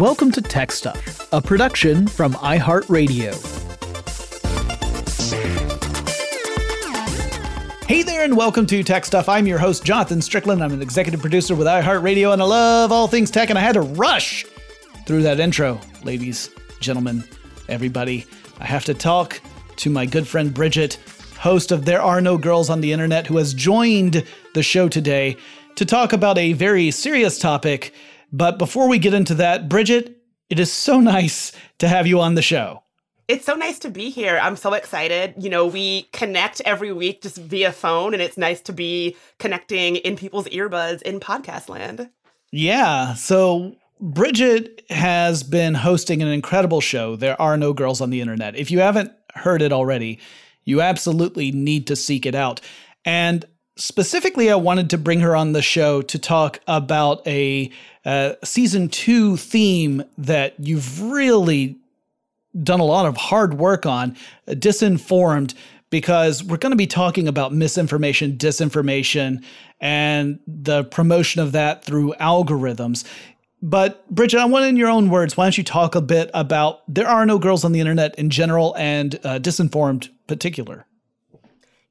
[0.00, 3.32] Welcome to Tech Stuff, a production from iHeartRadio.
[7.86, 9.28] Hey there, and welcome to Tech Stuff.
[9.28, 10.64] I'm your host, Jonathan Strickland.
[10.64, 13.74] I'm an executive producer with iHeartRadio, and I love all things tech, and I had
[13.74, 14.44] to rush
[15.06, 16.50] through that intro, ladies,
[16.80, 17.22] gentlemen,
[17.68, 18.26] everybody.
[18.58, 19.40] I have to talk
[19.76, 20.98] to my good friend Bridget,
[21.38, 25.36] host of There Are No Girls on the Internet, who has joined the show today
[25.76, 27.94] to talk about a very serious topic
[28.34, 30.20] but before we get into that, Bridget,
[30.50, 32.82] it is so nice to have you on the show.
[33.28, 34.40] It's so nice to be here.
[34.42, 35.34] I'm so excited.
[35.38, 39.96] You know, we connect every week just via phone, and it's nice to be connecting
[39.96, 42.10] in people's earbuds in podcast land.
[42.50, 43.14] Yeah.
[43.14, 47.14] So, Bridget has been hosting an incredible show.
[47.14, 48.56] There are no girls on the internet.
[48.56, 50.18] If you haven't heard it already,
[50.64, 52.60] you absolutely need to seek it out.
[53.04, 53.44] And
[53.76, 57.70] specifically, I wanted to bring her on the show to talk about a
[58.04, 61.76] uh, season two theme that you've really
[62.62, 64.16] done a lot of hard work on,
[64.48, 65.54] disinformed,
[65.90, 69.44] because we're going to be talking about misinformation, disinformation,
[69.80, 73.04] and the promotion of that through algorithms.
[73.62, 76.82] But Bridget, I want in your own words, why don't you talk a bit about
[76.92, 80.86] there are no girls on the internet in general and uh, disinformed particular?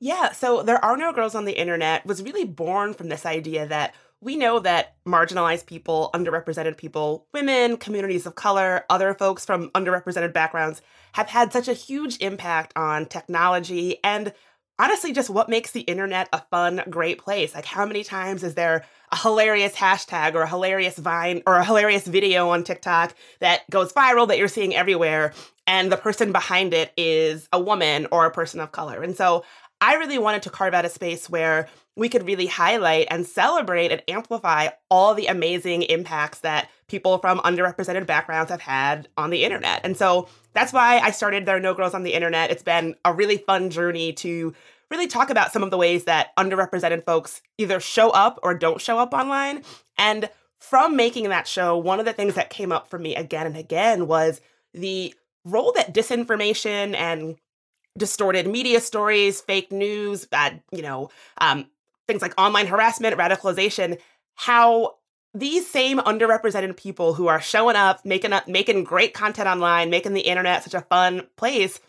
[0.04, 3.66] Yeah, so There Are No Girls on the Internet was really born from this idea
[3.68, 9.70] that we know that marginalized people, underrepresented people, women, communities of color, other folks from
[9.70, 10.82] underrepresented backgrounds
[11.14, 14.34] have had such a huge impact on technology and
[14.78, 17.56] honestly just what makes the internet a fun, great place.
[17.56, 21.64] Like, how many times is there a hilarious hashtag or a hilarious Vine or a
[21.64, 25.34] hilarious video on TikTok that goes viral that you're seeing everywhere?
[25.66, 29.02] And the person behind it is a woman or a person of color.
[29.02, 29.46] And so
[29.84, 31.68] I really wanted to carve out a space where
[31.98, 37.40] we could really highlight and celebrate and amplify all the amazing impacts that people from
[37.40, 39.82] underrepresented backgrounds have had on the internet.
[39.84, 42.50] And so that's why I started There Are No Girls on the Internet.
[42.50, 44.54] It's been a really fun journey to
[44.90, 48.80] really talk about some of the ways that underrepresented folks either show up or don't
[48.80, 49.64] show up online.
[49.98, 53.48] And from making that show, one of the things that came up for me again
[53.48, 54.40] and again was
[54.74, 55.14] the
[55.44, 57.36] role that disinformation and
[57.98, 61.10] distorted media stories, fake news, bad, you know,
[61.40, 61.66] um,
[62.08, 64.00] things like online harassment, radicalization,
[64.36, 64.96] how
[65.34, 70.14] these same underrepresented people who are showing up, making up, making great content online, making
[70.14, 71.80] the internet such a fun place,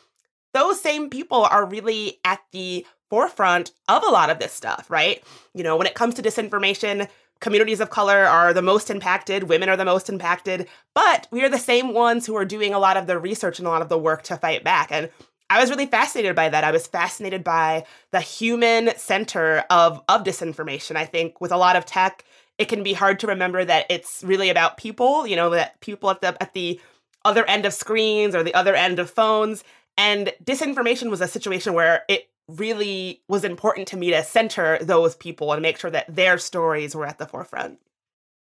[0.53, 5.23] those same people are really at the forefront of a lot of this stuff, right?
[5.53, 7.09] You know, when it comes to disinformation,
[7.41, 11.49] communities of color are the most impacted, women are the most impacted, but we are
[11.49, 13.89] the same ones who are doing a lot of the research and a lot of
[13.89, 14.91] the work to fight back.
[14.91, 15.11] And
[15.55, 16.65] I was really fascinated by that.
[16.65, 20.97] I was fascinated by the human center of of disinformation.
[20.97, 22.25] I think with a lot of tech,
[22.59, 26.11] it can be hard to remember that it's really about people, you know, that people
[26.11, 26.81] at the at the
[27.25, 29.63] other end of screens or the other end of phones.
[29.97, 35.15] And disinformation was a situation where it really was important to me to center those
[35.15, 37.79] people and make sure that their stories were at the forefront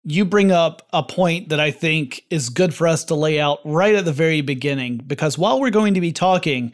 [0.04, 3.60] you bring up a point that I think is good for us to lay out
[3.64, 6.74] right at the very beginning because while we're going to be talking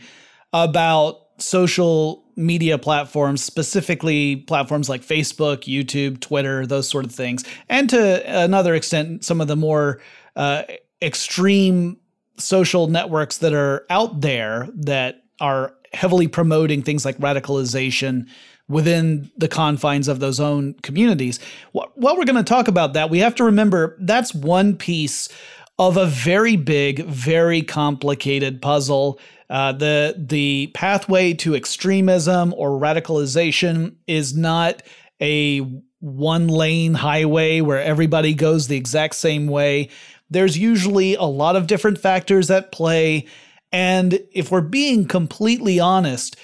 [0.53, 7.89] about social media platforms, specifically platforms like Facebook, YouTube, Twitter, those sort of things, and
[7.89, 9.99] to another extent, some of the more
[10.35, 10.63] uh,
[11.01, 11.97] extreme
[12.37, 18.27] social networks that are out there that are heavily promoting things like radicalization
[18.67, 21.39] within the confines of those own communities.
[21.71, 25.29] While we're going to talk about that, we have to remember that's one piece
[25.79, 29.19] of a very big, very complicated puzzle.
[29.49, 34.81] Uh, the the pathway to extremism or radicalization is not
[35.21, 35.59] a
[35.99, 39.89] one lane highway where everybody goes the exact same way.
[40.29, 43.25] There's usually a lot of different factors at play.
[43.71, 46.35] And if we're being completely honest,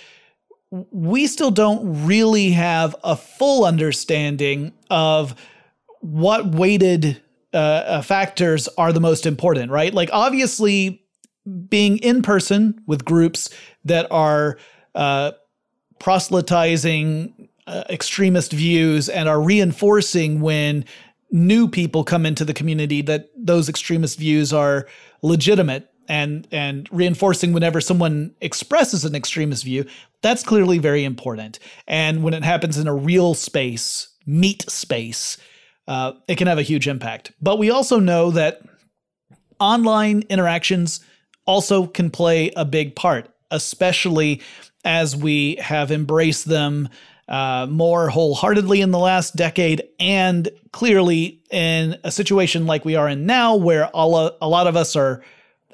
[0.69, 5.35] we still don't really have a full understanding of
[5.99, 7.21] what weighted
[7.53, 9.93] uh, uh, factors are the most important, right?
[9.93, 11.03] Like, obviously,
[11.69, 13.49] being in person with groups
[13.85, 14.57] that are
[14.95, 15.31] uh,
[15.99, 20.85] proselytizing uh, extremist views and are reinforcing when
[21.31, 24.87] new people come into the community that those extremist views are
[25.21, 29.85] legitimate and and reinforcing whenever someone expresses an extremist view
[30.21, 35.37] that's clearly very important and when it happens in a real space meat space
[35.87, 38.61] uh, it can have a huge impact but we also know that
[39.59, 40.99] online interactions
[41.45, 44.41] also can play a big part especially
[44.85, 46.89] as we have embraced them
[47.27, 53.07] uh, more wholeheartedly in the last decade, and clearly in a situation like we are
[53.07, 55.23] in now, where all a, lot of us are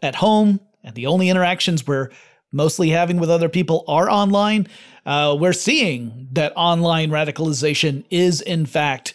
[0.04, 2.10] at home and the only interactions we're
[2.52, 4.68] mostly having with other people are online.
[5.06, 9.14] Uh, we're seeing that online radicalization is, in fact,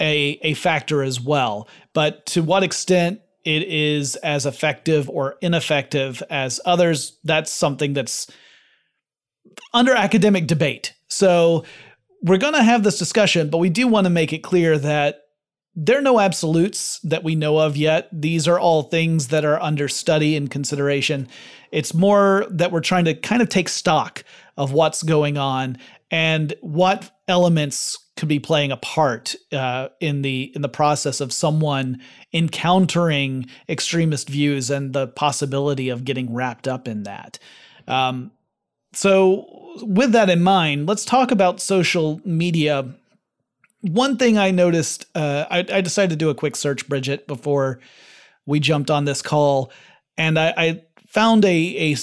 [0.00, 1.68] a, a factor as well.
[1.92, 8.26] But to what extent it is as effective or ineffective as others, that's something that's
[9.72, 10.94] under academic debate.
[11.08, 11.64] So
[12.22, 15.22] we're going to have this discussion, but we do want to make it clear that
[15.76, 18.08] there are no absolutes that we know of yet.
[18.10, 21.28] These are all things that are under study and consideration.
[21.70, 24.24] It's more that we're trying to kind of take stock
[24.56, 25.76] of what's going on
[26.10, 31.32] and what elements could be playing a part uh, in the in the process of
[31.32, 32.00] someone
[32.32, 37.38] encountering extremist views and the possibility of getting wrapped up in that.
[37.86, 38.32] Um,
[38.92, 39.46] so,
[39.82, 42.94] with that in mind, let's talk about social media.
[43.82, 47.78] One thing I noticed, uh, I, I, decided to do a quick search, Bridget, before
[48.46, 49.70] we jumped on this call,
[50.16, 51.96] and I, I found a, a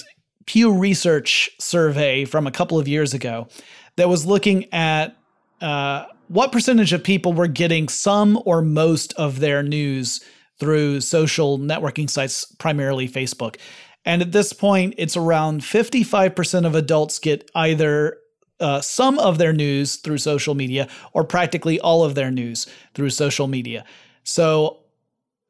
[0.45, 3.47] Pew Research survey from a couple of years ago
[3.95, 5.15] that was looking at
[5.61, 10.23] uh, what percentage of people were getting some or most of their news
[10.59, 13.57] through social networking sites, primarily Facebook.
[14.05, 18.17] And at this point, it's around 55% of adults get either
[18.59, 23.09] uh, some of their news through social media or practically all of their news through
[23.09, 23.83] social media.
[24.23, 24.79] So,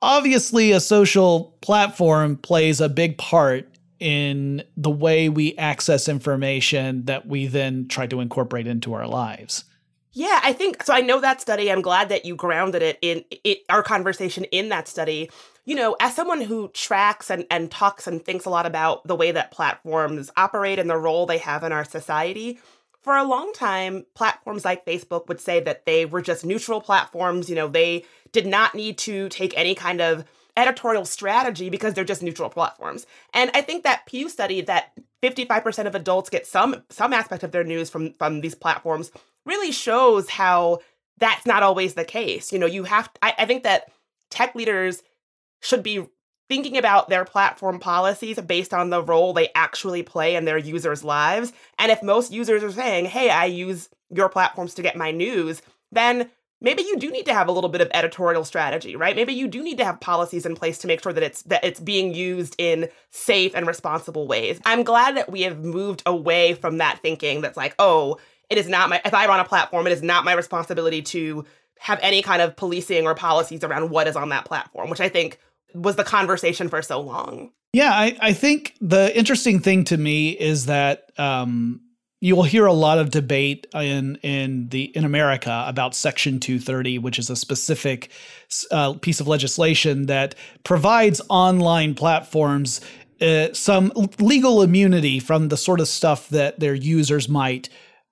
[0.02, 3.73] obviously, a social platform plays a big part
[4.04, 9.64] in the way we access information that we then try to incorporate into our lives.
[10.12, 10.94] Yeah, I think so.
[10.94, 11.72] I know that study.
[11.72, 15.32] I'm glad that you grounded it in it, our conversation in that study.
[15.64, 19.16] You know, as someone who tracks and, and talks and thinks a lot about the
[19.16, 22.60] way that platforms operate and the role they have in our society,
[23.02, 27.50] for a long time, platforms like Facebook would say that they were just neutral platforms.
[27.50, 28.04] You know, they
[28.34, 33.06] did not need to take any kind of editorial strategy because they're just neutral platforms.
[33.34, 37.52] And I think that Pew study that 55% of adults get some some aspect of
[37.52, 39.12] their news from from these platforms
[39.46, 40.80] really shows how
[41.18, 42.52] that's not always the case.
[42.52, 43.92] You know, you have, I, I think that
[44.30, 45.04] tech leaders
[45.62, 46.08] should be
[46.50, 51.04] thinking about their platform policies based on the role they actually play in their users'
[51.04, 51.54] lives.
[51.80, 55.62] And if most users are saying, hey, I use your platforms to get my news,
[55.92, 56.30] then
[56.64, 59.16] maybe you do need to have a little bit of editorial strategy, right?
[59.16, 61.64] Maybe you do need to have policies in place to make sure that it's that
[61.64, 64.60] it's being used in safe and responsible ways.
[64.66, 68.18] I'm glad that we have moved away from that thinking that's like, oh,
[68.50, 71.46] it is not my if I run a platform, it is not my responsibility to
[71.80, 75.10] have any kind of policing or policies around what is on that platform, which I
[75.10, 75.38] think
[75.76, 77.52] was the conversation for so long.
[77.74, 81.82] Yeah, I, I think the interesting thing to me is that um,
[82.24, 86.98] you will hear a lot of debate in in the in America about Section 230,
[87.00, 88.10] which is a specific
[88.72, 90.34] uh, piece of legislation that
[90.64, 92.80] provides online platforms
[93.20, 97.68] uh, some legal immunity from the sort of stuff that their users might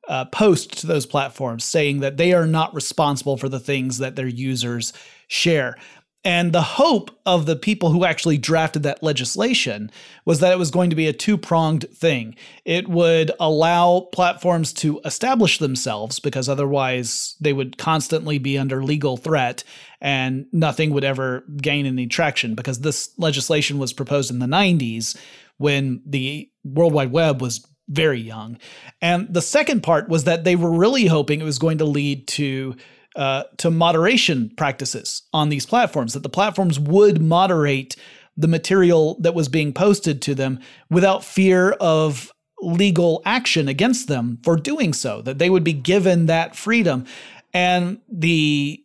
[0.09, 4.17] uh, post to those platforms saying that they are not responsible for the things that
[4.17, 4.91] their users
[5.29, 5.77] share.
[6.23, 9.89] And the hope of the people who actually drafted that legislation
[10.23, 12.35] was that it was going to be a two pronged thing.
[12.63, 19.17] It would allow platforms to establish themselves because otherwise they would constantly be under legal
[19.17, 19.63] threat
[19.99, 25.17] and nothing would ever gain any traction because this legislation was proposed in the 90s
[25.57, 28.57] when the World Wide Web was very young.
[29.01, 32.27] And the second part was that they were really hoping it was going to lead
[32.29, 32.75] to
[33.15, 37.95] uh, to moderation practices on these platforms, that the platforms would moderate
[38.37, 44.39] the material that was being posted to them without fear of legal action against them
[44.43, 47.05] for doing so, that they would be given that freedom.
[47.53, 48.83] And the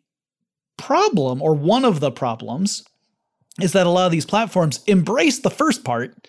[0.76, 2.84] problem, or one of the problems,
[3.60, 6.28] is that a lot of these platforms embrace the first part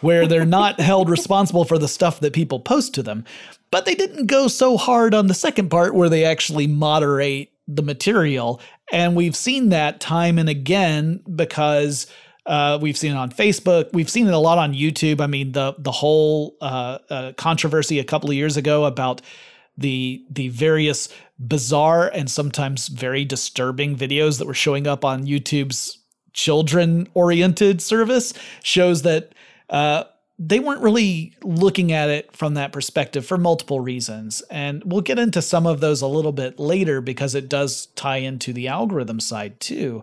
[0.00, 3.24] where they're not held responsible for the stuff that people post to them.
[3.72, 7.82] But they didn't go so hard on the second part where they actually moderate the
[7.82, 8.60] material.
[8.92, 12.06] And we've seen that time and again because
[12.44, 13.90] uh, we've seen it on Facebook.
[13.94, 15.20] We've seen it a lot on YouTube.
[15.20, 19.22] I mean, the the whole uh, uh, controversy a couple of years ago about
[19.78, 25.98] the the various bizarre and sometimes very disturbing videos that were showing up on YouTube's
[26.34, 29.34] children oriented service shows that
[29.70, 30.04] uh,
[30.38, 34.42] they weren't really looking at it from that perspective for multiple reasons.
[34.50, 38.16] And we'll get into some of those a little bit later because it does tie
[38.16, 40.02] into the algorithm side too.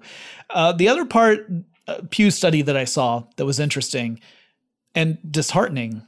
[0.49, 1.49] Uh, the other part,
[1.87, 4.19] uh, Pew study that I saw that was interesting
[4.95, 6.03] and disheartening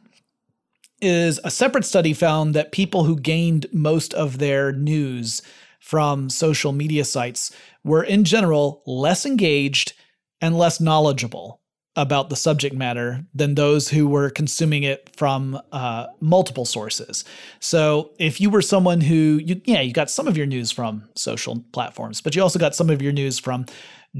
[1.02, 5.42] is a separate study found that people who gained most of their news
[5.80, 9.94] from social media sites were in general less engaged
[10.40, 11.61] and less knowledgeable
[11.96, 17.26] about the subject matter than those who were consuming it from uh, multiple sources.
[17.60, 21.10] So if you were someone who, you, yeah, you got some of your news from
[21.16, 23.66] social platforms, but you also got some of your news from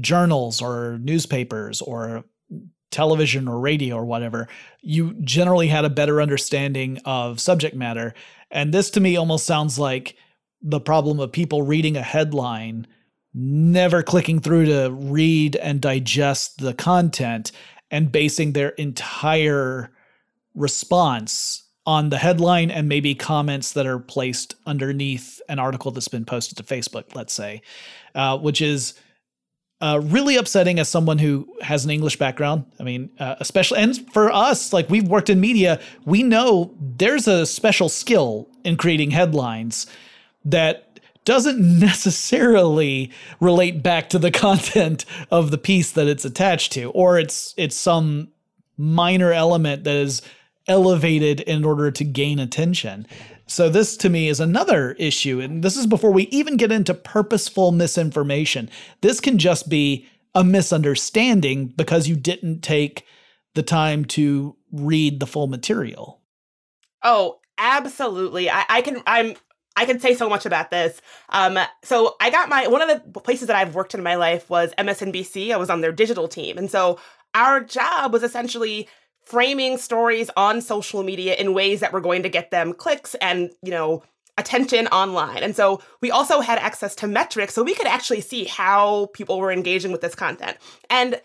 [0.00, 2.24] journals or newspapers or
[2.90, 4.46] television or radio or whatever,
[4.82, 8.14] you generally had a better understanding of subject matter.
[8.50, 10.14] And this to me almost sounds like
[10.60, 12.86] the problem of people reading a headline
[13.34, 17.52] never clicking through to read and digest the content
[17.90, 19.90] and basing their entire
[20.54, 26.24] response on the headline and maybe comments that are placed underneath an article that's been
[26.24, 27.60] posted to Facebook, let's say,
[28.14, 28.94] uh, which is
[29.80, 32.64] uh, really upsetting as someone who has an English background.
[32.78, 37.26] I mean, uh, especially, and for us, like we've worked in media, we know there's
[37.26, 39.88] a special skill in creating headlines
[40.44, 40.91] that
[41.24, 43.10] doesn't necessarily
[43.40, 47.76] relate back to the content of the piece that it's attached to or it's it's
[47.76, 48.28] some
[48.76, 50.22] minor element that is
[50.68, 53.06] elevated in order to gain attention.
[53.46, 56.94] So this to me is another issue and this is before we even get into
[56.94, 58.70] purposeful misinformation.
[59.00, 63.04] This can just be a misunderstanding because you didn't take
[63.54, 66.20] the time to read the full material.
[67.02, 68.48] Oh, absolutely.
[68.48, 69.34] I, I can I'm
[69.76, 71.00] I can say so much about this.
[71.30, 74.48] Um, so I got my one of the places that I've worked in my life
[74.50, 75.52] was MSNBC.
[75.52, 76.98] I was on their digital team, and so
[77.34, 78.88] our job was essentially
[79.24, 83.50] framing stories on social media in ways that were going to get them clicks and
[83.62, 84.02] you know
[84.38, 85.42] attention online.
[85.42, 89.38] And so we also had access to metrics, so we could actually see how people
[89.38, 90.56] were engaging with this content.
[90.90, 91.20] And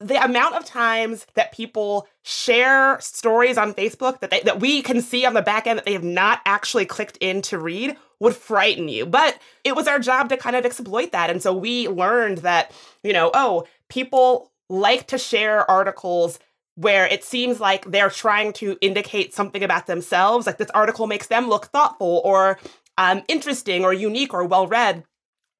[0.00, 5.02] the amount of times that people share stories on Facebook that they, that we can
[5.02, 8.34] see on the back end that they have not actually clicked in to read would
[8.34, 9.04] frighten you.
[9.04, 11.28] But it was our job to kind of exploit that.
[11.28, 16.38] And so we learned that, you know, oh, people like to share articles
[16.76, 21.26] where it seems like they're trying to indicate something about themselves, like this article makes
[21.26, 22.58] them look thoughtful or
[22.96, 25.04] um, interesting or unique or well read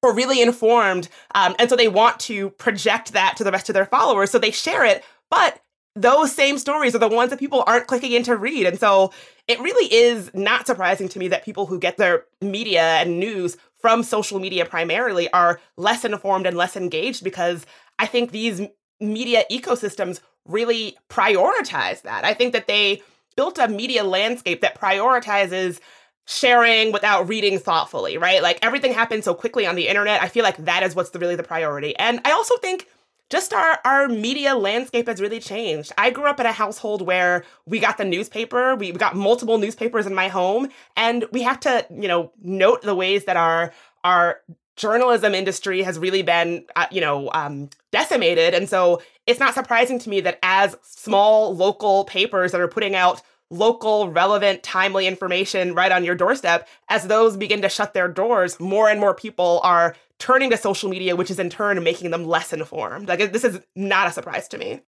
[0.01, 1.09] or really informed.
[1.35, 4.31] Um, and so they want to project that to the rest of their followers.
[4.31, 5.03] So they share it.
[5.29, 5.61] But
[5.95, 8.65] those same stories are the ones that people aren't clicking in to read.
[8.65, 9.11] And so
[9.47, 13.57] it really is not surprising to me that people who get their media and news
[13.79, 17.65] from social media primarily are less informed and less engaged because
[17.99, 18.61] I think these
[18.99, 22.23] media ecosystems really prioritize that.
[22.23, 23.01] I think that they
[23.35, 25.79] built a media landscape that prioritizes
[26.25, 28.41] sharing without reading thoughtfully, right?
[28.41, 30.21] Like everything happens so quickly on the internet.
[30.21, 31.95] I feel like that is what's the, really the priority.
[31.97, 32.87] And I also think
[33.29, 35.91] just our our media landscape has really changed.
[35.97, 40.05] I grew up in a household where we got the newspaper, we got multiple newspapers
[40.05, 43.73] in my home, and we have to, you know, note the ways that our
[44.03, 44.41] our
[44.75, 48.53] journalism industry has really been, uh, you know, um, decimated.
[48.53, 52.95] And so it's not surprising to me that as small local papers that are putting
[52.95, 53.21] out
[53.51, 58.59] local, relevant, timely information right on your doorstep, as those begin to shut their doors,
[58.59, 62.25] more and more people are turning to social media, which is in turn making them
[62.25, 63.07] less informed.
[63.07, 64.81] Like, this is not a surprise to me.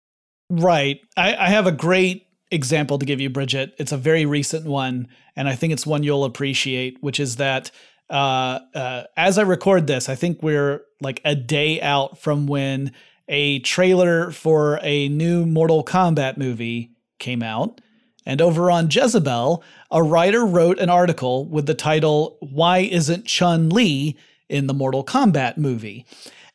[0.50, 1.00] Right.
[1.17, 3.75] I, I have a great example to give you, Bridget.
[3.79, 7.71] It's a very recent one, and I think it's one you'll appreciate, which is that
[8.11, 12.93] uh, uh, as I record this, I think we're like a day out from when
[13.29, 17.81] a trailer for a new Mortal Kombat movie came out.
[18.27, 23.71] And over on Jezebel, a writer wrote an article with the title, Why Isn't Chun
[23.71, 24.17] Li
[24.49, 26.05] in the Mortal Kombat movie?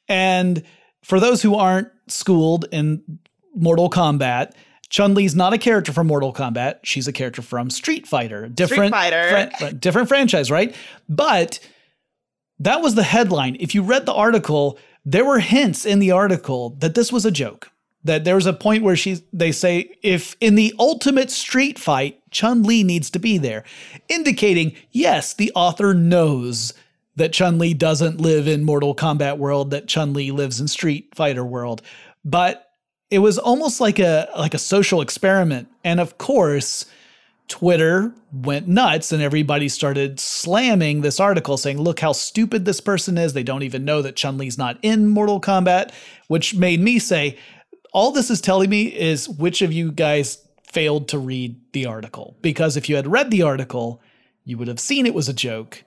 [0.08, 0.64] And
[1.04, 3.20] for those who aren't schooled in
[3.56, 4.54] Mortal Kombat,
[4.90, 6.80] Chun Li's not a character from Mortal Kombat.
[6.84, 8.48] She's a character from Street Fighter.
[8.48, 9.76] Different, Street Fighter.
[9.76, 10.76] Different franchise, right?
[11.10, 11.60] But
[12.60, 13.58] that was the headline.
[13.60, 17.32] If you read the article, there were hints in the article that this was a
[17.32, 17.72] joke
[18.06, 22.64] that there's a point where she they say if in the ultimate street fight Chun
[22.64, 23.64] Li needs to be there,
[24.08, 26.74] indicating yes, the author knows
[27.18, 31.10] that Chun Li doesn't live in Mortal Kombat world, that Chun Li lives in Street
[31.16, 31.82] Fighter world,
[32.24, 32.70] but
[33.10, 36.86] it was almost like a like a social experiment, and of course.
[37.48, 43.20] Twitter went nuts and everybody started slamming this article saying, look how stupid this person
[43.20, 43.34] is.
[43.34, 45.92] They don't even know that Chun Li's not in Mortal Kombat,
[46.28, 47.38] which made me say,
[47.96, 52.36] all this is telling me is which of you guys failed to read the article.
[52.42, 54.02] Because if you had read the article,
[54.44, 55.86] you would have seen it was a joke,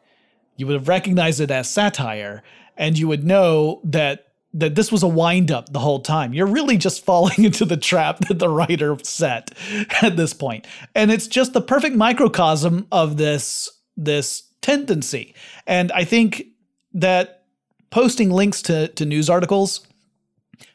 [0.56, 2.42] you would have recognized it as satire,
[2.78, 4.24] and you would know that
[4.54, 6.32] that this was a windup the whole time.
[6.32, 9.50] You're really just falling into the trap that the writer set
[10.02, 10.66] at this point.
[10.94, 15.34] And it's just the perfect microcosm of this this tendency.
[15.66, 16.46] And I think
[16.94, 17.44] that
[17.90, 19.86] posting links to to news articles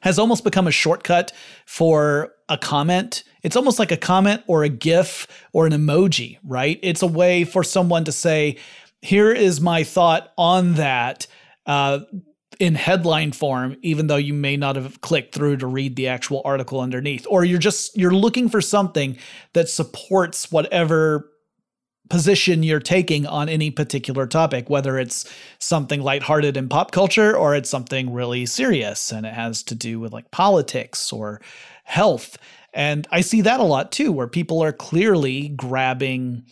[0.02, 1.32] has almost become a shortcut
[1.66, 3.24] for a comment.
[3.42, 6.80] It's almost like a comment or a GIF or an emoji, right?
[6.82, 8.58] It's a way for someone to say,
[9.02, 11.28] here is my thought on that.
[11.66, 12.00] Uh,
[12.60, 16.42] in headline form even though you may not have clicked through to read the actual
[16.46, 19.18] article underneath or you're just you're looking for something
[19.54, 21.32] that supports whatever
[22.10, 27.56] position you're taking on any particular topic whether it's something lighthearted in pop culture or
[27.56, 31.42] it's something really serious and it has to do with like politics or
[31.86, 32.38] health
[32.74, 36.44] and I see that a lot too where people are clearly grabbing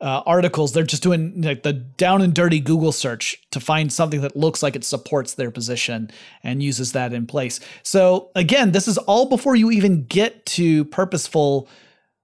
[0.00, 0.72] uh, articles.
[0.72, 4.62] They're just doing like the down and dirty Google search to find something that looks
[4.62, 6.10] like it supports their position
[6.42, 7.58] and uses that in place.
[7.82, 11.68] So again, this is all before you even get to purposeful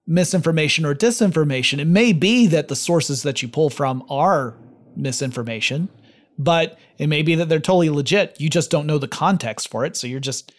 [0.07, 1.79] misinformation or disinformation.
[1.79, 4.57] It may be that the sources that you pull from are
[4.95, 5.89] misinformation,
[6.37, 8.39] but it may be that they're totally legit.
[8.39, 10.53] You just don't know the context for it, so you're just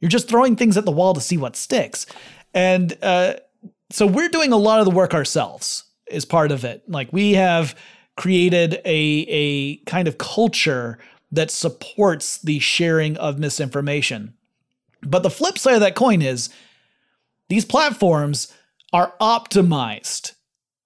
[0.00, 2.06] you're just throwing things at the wall to see what sticks.
[2.52, 3.34] And uh,
[3.90, 6.82] so we're doing a lot of the work ourselves is part of it.
[6.88, 7.74] Like we have
[8.16, 10.98] created a a kind of culture
[11.32, 14.34] that supports the sharing of misinformation.
[15.02, 16.48] But the flip side of that coin is
[17.48, 18.52] these platforms
[18.92, 20.32] are optimized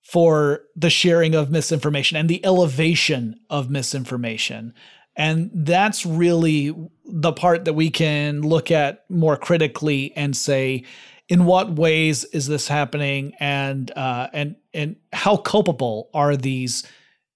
[0.03, 4.75] for the sharing of misinformation and the elevation of misinformation.
[5.17, 10.85] And that's really the part that we can look at more critically and say,
[11.31, 16.85] in what ways is this happening and uh, and and how culpable are these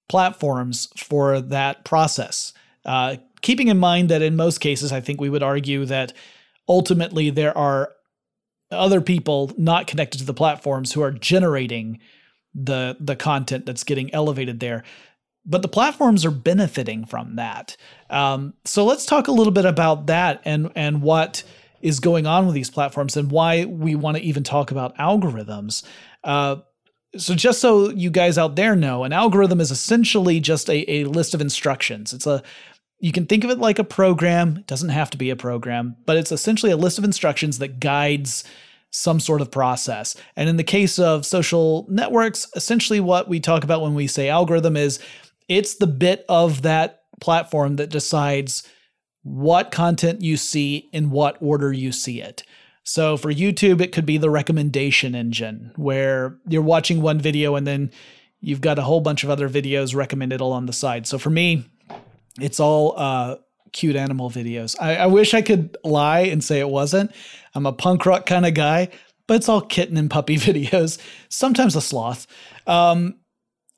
[0.08, 2.52] platforms for that process
[2.84, 6.12] uh, keeping in mind that in most cases i think we would argue that
[6.68, 7.92] ultimately there are
[8.70, 11.98] other people not connected to the platforms who are generating
[12.54, 14.84] the the content that's getting elevated there
[15.46, 17.76] but the platforms are benefiting from that
[18.10, 21.42] um, so let's talk a little bit about that and and what
[21.84, 25.84] is going on with these platforms and why we want to even talk about algorithms.
[26.24, 26.56] Uh,
[27.14, 31.04] so just so you guys out there know, an algorithm is essentially just a, a
[31.04, 32.14] list of instructions.
[32.14, 32.42] It's a
[33.04, 34.56] you can think of it like a program.
[34.56, 37.78] It doesn't have to be a program, but it's essentially a list of instructions that
[37.78, 38.44] guides
[38.92, 40.16] some sort of process.
[40.36, 44.30] And in the case of social networks, essentially what we talk about when we say
[44.30, 45.00] algorithm is
[45.50, 48.66] it's the bit of that platform that decides
[49.22, 52.42] what content you see in what order you see it.
[52.84, 57.66] So for YouTube, it could be the recommendation engine where you're watching one video and
[57.66, 57.90] then
[58.40, 61.06] you've got a whole bunch of other videos recommended along the side.
[61.06, 61.66] So for me,
[62.40, 63.36] it's all uh,
[63.72, 64.76] cute animal videos.
[64.80, 67.12] I, I wish I could lie and say it wasn't.
[67.54, 68.88] I'm a punk rock kind of guy,
[69.26, 70.98] but it's all kitten and puppy videos.
[71.28, 72.26] Sometimes a sloth.
[72.66, 73.16] Um,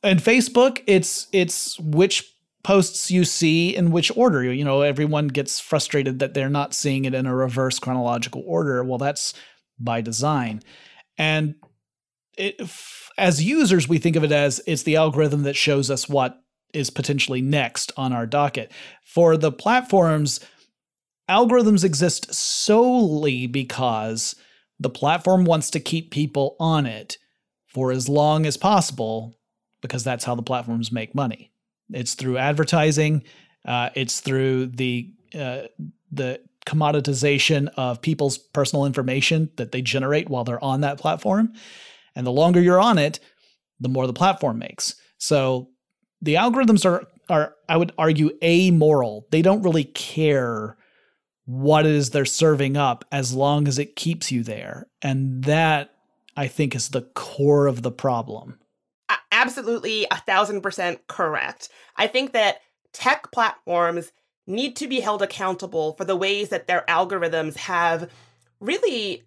[0.02, 4.52] and Facebook, it's it's which posts you see in which order.
[4.52, 8.82] You know, everyone gets frustrated that they're not seeing it in a reverse chronological order.
[8.84, 9.34] Well, that's
[9.78, 10.62] by design.
[11.18, 11.54] And
[12.36, 12.60] it,
[13.16, 16.90] as users, we think of it as it's the algorithm that shows us what is
[16.90, 18.72] potentially next on our docket.
[19.04, 20.40] For the platforms,
[21.28, 24.34] algorithms exist solely because
[24.78, 27.18] the platform wants to keep people on it
[27.66, 29.34] for as long as possible
[29.82, 31.52] because that's how the platforms make money.
[31.90, 33.22] It's through advertising.
[33.66, 35.62] Uh, it's through the uh,
[36.10, 41.52] the commoditization of people's personal information that they generate while they're on that platform.
[42.14, 43.20] And the longer you're on it,
[43.78, 44.94] the more the platform makes.
[45.18, 45.68] So
[46.20, 49.26] the algorithms are are I would argue amoral.
[49.30, 50.76] They don't really care
[51.44, 54.86] what it is they're serving up as long as it keeps you there.
[55.02, 55.90] And that
[56.36, 58.58] I think is the core of the problem
[59.36, 61.68] absolutely a thousand percent correct.
[61.96, 62.60] I think that
[62.92, 64.12] tech platforms
[64.46, 68.10] need to be held accountable for the ways that their algorithms have
[68.60, 69.24] really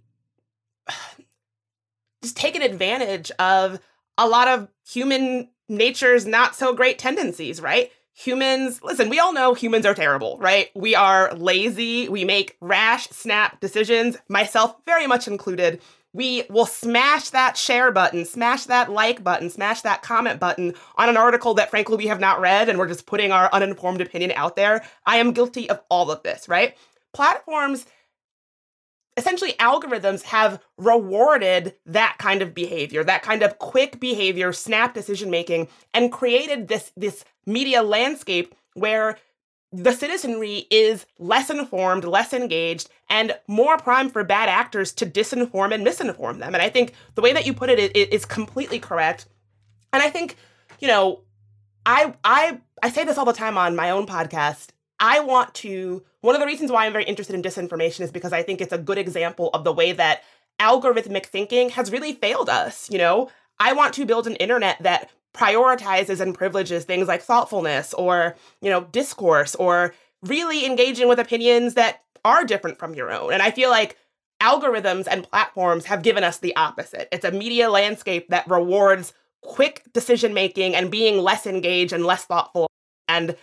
[2.24, 3.80] just taken advantage of
[4.18, 7.92] a lot of human nature's not so great tendencies, right?
[8.14, 10.70] Humans, listen, we all know humans are terrible, right?
[10.76, 15.80] We are lazy, we make rash, snap decisions, myself very much included
[16.14, 21.10] we will smash that share button, smash that like button, smash that comment button on
[21.10, 24.32] an article that frankly we have not read and we're just putting our uninformed opinion
[24.36, 24.84] out there.
[25.06, 26.76] I am guilty of all of this, right?
[27.14, 27.86] Platforms
[29.20, 35.30] essentially algorithms have rewarded that kind of behavior, that kind of quick behavior, snap decision
[35.30, 39.18] making and created this this media landscape where
[39.72, 45.74] the citizenry is less informed, less engaged, and more prime for bad actors to disinform
[45.74, 46.56] and misinform them.
[46.56, 49.28] And I think the way that you put it is, completely correct.
[49.94, 50.38] And I think,
[50.80, 51.22] you know,
[51.86, 54.70] I I I say this all the time on my own podcast.
[55.00, 58.34] I want to one of the reasons why I'm very interested in disinformation is because
[58.34, 60.24] I think it's a good example of the way that
[60.60, 63.30] algorithmic thinking has really failed us, you know?
[63.60, 68.70] I want to build an internet that prioritizes and privileges things like thoughtfulness or, you
[68.70, 73.32] know, discourse or really engaging with opinions that are different from your own.
[73.32, 73.98] And I feel like
[74.42, 77.08] algorithms and platforms have given us the opposite.
[77.12, 82.26] It's a media landscape that rewards quick decision making and being less engaged and less
[82.26, 82.70] thoughtful
[83.08, 83.36] and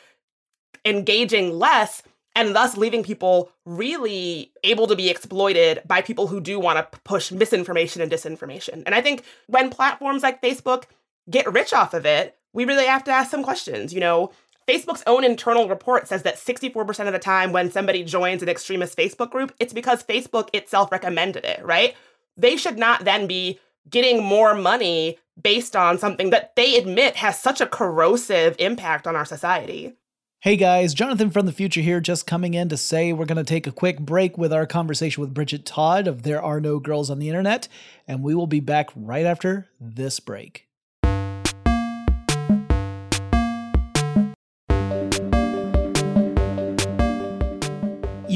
[0.85, 2.03] engaging less
[2.37, 7.01] and thus leaving people really able to be exploited by people who do want to
[7.01, 8.83] push misinformation and disinformation.
[8.85, 10.85] And I think when platforms like Facebook
[11.31, 13.93] get rich off of it, we really have to ask some questions.
[13.95, 14.33] You know,
[14.69, 18.99] Facebook's own internal report says that 64% of the time when somebody joins an extremist
[18.99, 21.97] Facebook group, it's because Facebook itself recommended it, right?
[22.37, 27.41] They should not then be getting more money based on something that they admit has
[27.41, 29.95] such a corrosive impact on our society.
[30.41, 33.45] Hey guys, Jonathan from the future here, just coming in to say we're going to
[33.45, 37.11] take a quick break with our conversation with Bridget Todd of There Are No Girls
[37.11, 37.69] on the Internet,
[38.07, 40.67] and we will be back right after this break.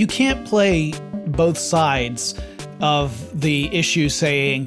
[0.00, 0.94] you can't play
[1.26, 2.34] both sides
[2.80, 4.66] of the issue saying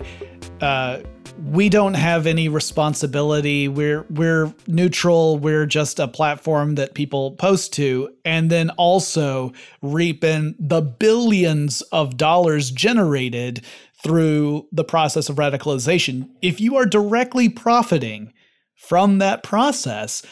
[0.62, 1.00] uh,
[1.41, 3.67] we don't have any responsibility.
[3.67, 5.38] We're we're neutral.
[5.38, 8.13] We're just a platform that people post to.
[8.26, 13.63] And then also reap in the billions of dollars generated
[14.04, 16.30] through the process of radicalization.
[16.41, 18.34] If you are directly profiting
[18.76, 20.24] from that process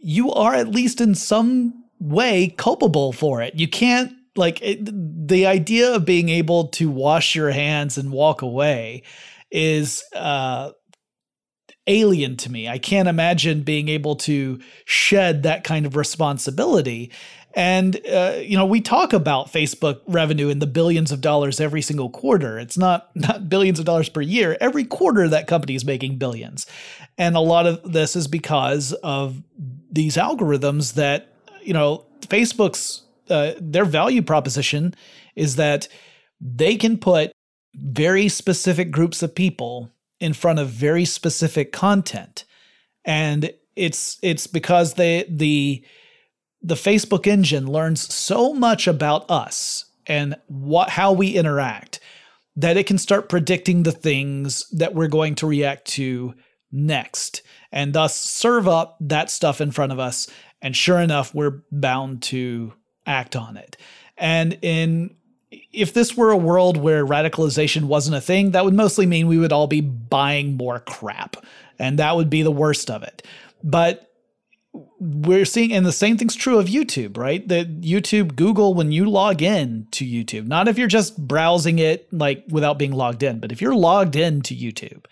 [0.00, 3.54] you are at least in some way culpable for it.
[3.54, 4.88] You can't like it,
[5.28, 9.02] the idea of being able to wash your hands and walk away
[9.50, 10.70] is uh,
[11.86, 12.68] alien to me.
[12.68, 17.12] I can't imagine being able to shed that kind of responsibility.
[17.54, 21.82] And uh, you know, we talk about Facebook revenue in the billions of dollars every
[21.82, 22.58] single quarter.
[22.58, 24.56] It's not not billions of dollars per year.
[24.60, 26.66] Every quarter that company is making billions.
[27.18, 29.42] And a lot of this is because of
[29.90, 34.94] these algorithms that, you know, Facebook's uh, their value proposition
[35.34, 35.88] is that
[36.40, 37.32] they can put
[37.74, 42.44] very specific groups of people in front of very specific content
[43.04, 45.84] and it's it's because they the
[46.62, 52.00] the Facebook engine learns so much about us and what how we interact
[52.56, 56.34] that it can start predicting the things that we're going to react to
[56.72, 60.28] next and thus serve up that stuff in front of us
[60.60, 62.72] and sure enough we're bound to
[63.06, 63.76] act on it.
[64.16, 65.14] And in
[65.50, 69.38] if this were a world where radicalization wasn't a thing, that would mostly mean we
[69.38, 71.36] would all be buying more crap.
[71.78, 73.26] And that would be the worst of it.
[73.64, 74.10] But
[75.00, 77.46] we're seeing, and the same thing's true of YouTube, right?
[77.48, 82.12] That YouTube, Google, when you log in to YouTube, not if you're just browsing it
[82.12, 85.06] like without being logged in, but if you're logged in to YouTube,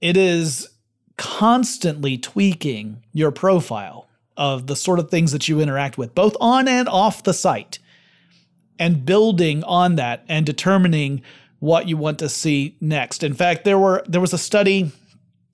[0.00, 0.68] it is
[1.16, 6.66] constantly tweaking your profile of the sort of things that you interact with, both on
[6.68, 7.78] and off the site,
[8.78, 11.22] and building on that and determining
[11.58, 13.22] what you want to see next.
[13.22, 14.90] In fact, there were there was a study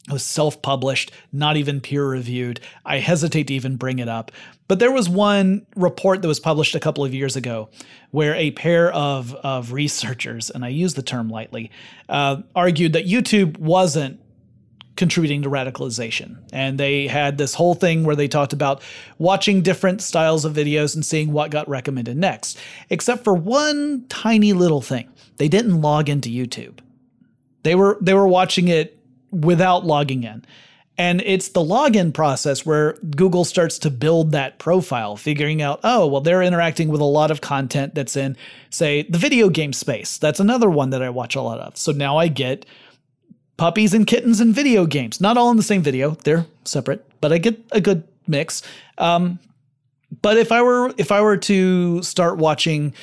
[0.09, 2.61] it was self-published, not even peer-reviewed.
[2.87, 4.33] I hesitate to even bring it up.
[4.66, 7.68] But there was one report that was published a couple of years ago
[8.11, 11.70] where a pair of, of researchers, and I use the term lightly,
[12.09, 14.18] uh, argued that YouTube wasn't
[14.98, 16.37] contributing to radicalization.
[16.52, 18.82] And they had this whole thing where they talked about
[19.16, 22.58] watching different styles of videos and seeing what got recommended next,
[22.90, 25.08] except for one tiny little thing.
[25.38, 26.80] They didn't log into YouTube.
[27.62, 28.98] They were they were watching it
[29.30, 30.44] without logging in.
[31.00, 36.08] And it's the login process where Google starts to build that profile, figuring out, oh,
[36.08, 38.37] well, they're interacting with a lot of content that's in,
[38.70, 40.18] say, the video game space.
[40.18, 41.76] That's another one that I watch a lot of.
[41.76, 42.66] So now I get
[43.59, 45.21] puppies and kittens and video games.
[45.21, 48.62] Not all in the same video; they're separate, but I get a good mix.
[48.97, 49.38] Um,
[50.23, 52.94] but if I were if I were to start watching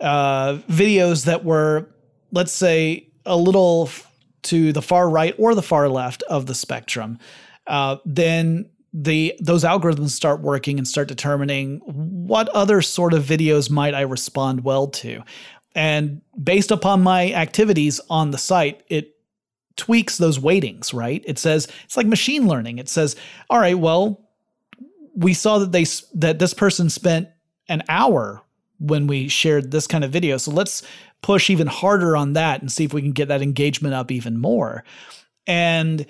[0.00, 1.86] uh, videos that were,
[2.32, 3.90] let's say, a little
[4.44, 7.18] to the far right or the far left of the spectrum,
[7.66, 13.68] uh, then the those algorithms start working and start determining what other sort of videos
[13.68, 15.22] might I respond well to.
[15.74, 19.13] And based upon my activities on the site, it
[19.76, 21.22] tweaks those weightings, right?
[21.26, 22.78] It says it's like machine learning.
[22.78, 23.16] It says,
[23.50, 24.20] all right, well,
[25.14, 25.84] we saw that they
[26.14, 27.28] that this person spent
[27.68, 28.42] an hour
[28.78, 30.36] when we shared this kind of video.
[30.36, 30.82] So let's
[31.22, 34.38] push even harder on that and see if we can get that engagement up even
[34.38, 34.84] more.
[35.46, 36.06] And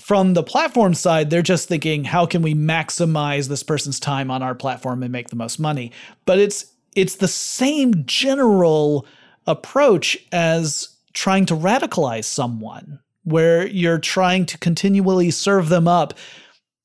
[0.00, 4.42] from the platform side, they're just thinking, how can we maximize this person's time on
[4.42, 5.92] our platform and make the most money?
[6.24, 9.06] But it's it's the same general
[9.46, 16.14] approach as trying to radicalize someone, where you're trying to continually serve them up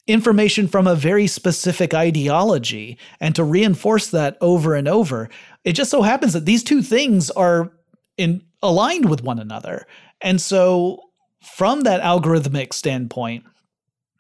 [0.08, 5.30] information from a very specific ideology and to reinforce that over and over.
[5.66, 7.72] It just so happens that these two things are
[8.18, 9.86] in aligned with one another.
[10.22, 11.02] And so
[11.44, 13.44] from that algorithmic standpoint,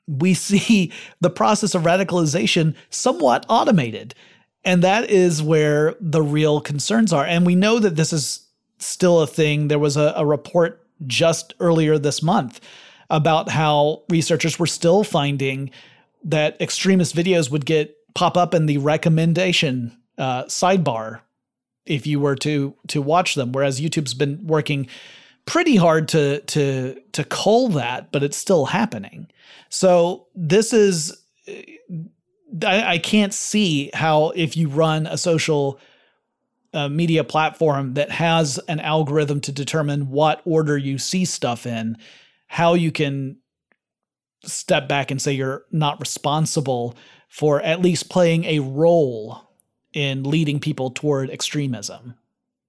[0.07, 0.91] we see
[1.21, 4.13] the process of radicalization somewhat automated.
[4.63, 7.25] And that is where the real concerns are.
[7.25, 8.46] And we know that this is
[8.79, 9.67] still a thing.
[9.67, 12.59] There was a, a report just earlier this month
[13.09, 15.71] about how researchers were still finding
[16.23, 21.21] that extremist videos would get pop up in the recommendation uh, sidebar
[21.85, 24.87] if you were to to watch them, whereas YouTube's been working
[25.45, 29.27] pretty hard to to to cull that, but it's still happening.
[29.69, 31.15] So this is
[32.65, 35.79] I, I can't see how if you run a social
[36.73, 41.97] uh, media platform that has an algorithm to determine what order you see stuff in,
[42.47, 43.37] how you can
[44.43, 46.95] step back and say you're not responsible
[47.27, 49.41] for at least playing a role
[49.93, 52.15] in leading people toward extremism.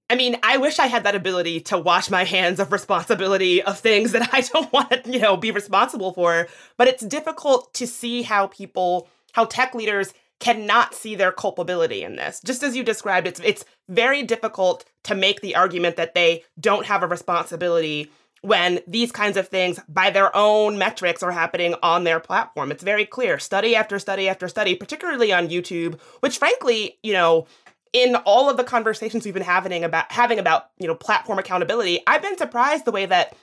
[0.09, 3.79] I mean, I wish I had that ability to wash my hands of responsibility of
[3.79, 6.47] things that I don't want to, you know, be responsible for.
[6.77, 12.15] But it's difficult to see how people, how tech leaders cannot see their culpability in
[12.15, 12.41] this.
[12.43, 16.85] Just as you described, it's it's very difficult to make the argument that they don't
[16.85, 22.05] have a responsibility when these kinds of things by their own metrics are happening on
[22.05, 22.71] their platform.
[22.71, 23.37] It's very clear.
[23.37, 27.47] Study after study after study, particularly on YouTube, which frankly, you know,
[27.91, 32.01] in all of the conversations we've been having about having about, you know, platform accountability,
[32.07, 33.35] I've been surprised the way that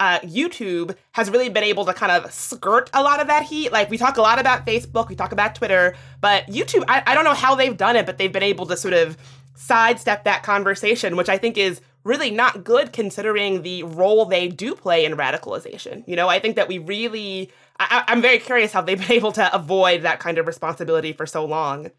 [0.00, 3.70] uh, YouTube has really been able to kind of skirt a lot of that heat.
[3.70, 7.14] Like we talk a lot about Facebook, we talk about Twitter, but YouTube, I, I
[7.14, 9.18] don't know how they've done it, but they've been able to sort of
[9.54, 14.74] sidestep that conversation, which I think is really not good considering the role they do
[14.74, 16.02] play in radicalization.
[16.08, 19.32] You know, I think that we really, I, I'm very curious how they've been able
[19.32, 21.90] to avoid that kind of responsibility for so long.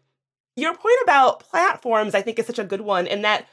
[0.56, 3.46] Your point about platforms, I think, is such a good one in that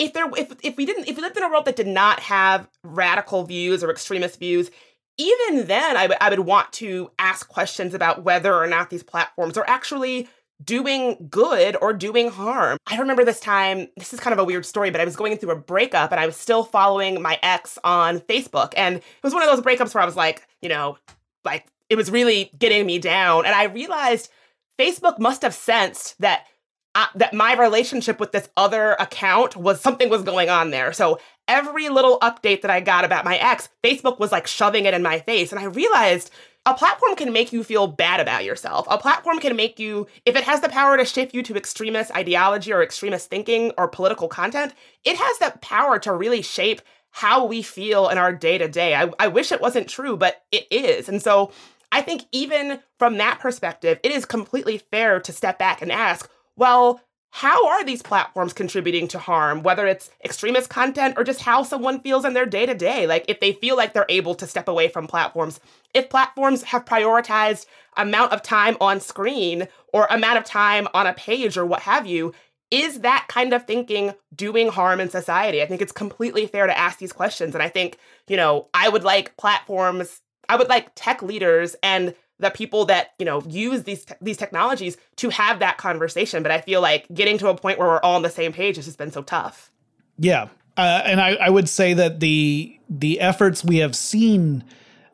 [0.00, 2.20] if there if if we didn't if we lived in a world that did not
[2.20, 4.70] have radical views or extremist views,
[5.18, 9.68] even then I, would want to ask questions about whether or not these platforms are
[9.68, 10.28] actually
[10.64, 12.78] doing good or doing harm.
[12.86, 15.36] I remember this time, this is kind of a weird story, but I was going
[15.36, 18.72] through a breakup and I was still following my ex on Facebook.
[18.76, 20.96] And it was one of those breakups where I was like, you know,
[21.44, 23.44] like it was really getting me down.
[23.44, 24.30] And I realized
[24.78, 26.46] Facebook must have sensed that
[26.94, 30.92] uh, that my relationship with this other account was something was going on there.
[30.92, 34.94] So every little update that I got about my ex, Facebook was like shoving it
[34.94, 35.52] in my face.
[35.52, 36.30] And I realized
[36.66, 38.86] a platform can make you feel bad about yourself.
[38.90, 42.14] A platform can make you, if it has the power to shift you to extremist
[42.14, 44.74] ideology or extremist thinking or political content,
[45.04, 48.94] it has that power to really shape how we feel in our day to day.
[48.94, 51.08] I wish it wasn't true, but it is.
[51.08, 51.50] And so
[51.90, 56.30] I think even from that perspective, it is completely fair to step back and ask,
[56.60, 61.62] well, how are these platforms contributing to harm, whether it's extremist content or just how
[61.62, 63.06] someone feels in their day to day?
[63.06, 65.58] Like, if they feel like they're able to step away from platforms,
[65.94, 71.14] if platforms have prioritized amount of time on screen or amount of time on a
[71.14, 72.34] page or what have you,
[72.70, 75.62] is that kind of thinking doing harm in society?
[75.62, 77.54] I think it's completely fair to ask these questions.
[77.54, 77.96] And I think,
[78.28, 83.12] you know, I would like platforms, I would like tech leaders and the people that
[83.18, 86.42] you know use these te- these technologies to have that conversation.
[86.42, 88.76] But I feel like getting to a point where we're all on the same page
[88.76, 89.70] has just been so tough.
[90.18, 94.64] Yeah, uh, and I, I would say that the the efforts we have seen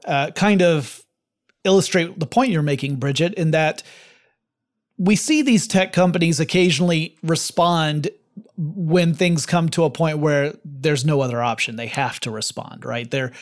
[0.04, 1.02] uh, kind of
[1.64, 3.82] illustrate the point you're making, Bridget, in that
[4.98, 8.08] we see these tech companies occasionally respond
[8.56, 11.76] when things come to a point where there's no other option.
[11.76, 13.10] They have to respond, right?
[13.10, 13.32] They're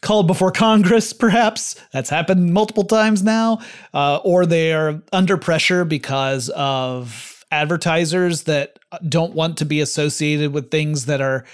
[0.00, 1.76] called before Congress, perhaps.
[1.92, 3.60] That's happened multiple times now.
[3.92, 8.78] Uh, or they are under pressure because of advertisers that
[9.08, 11.44] don't want to be associated with things that are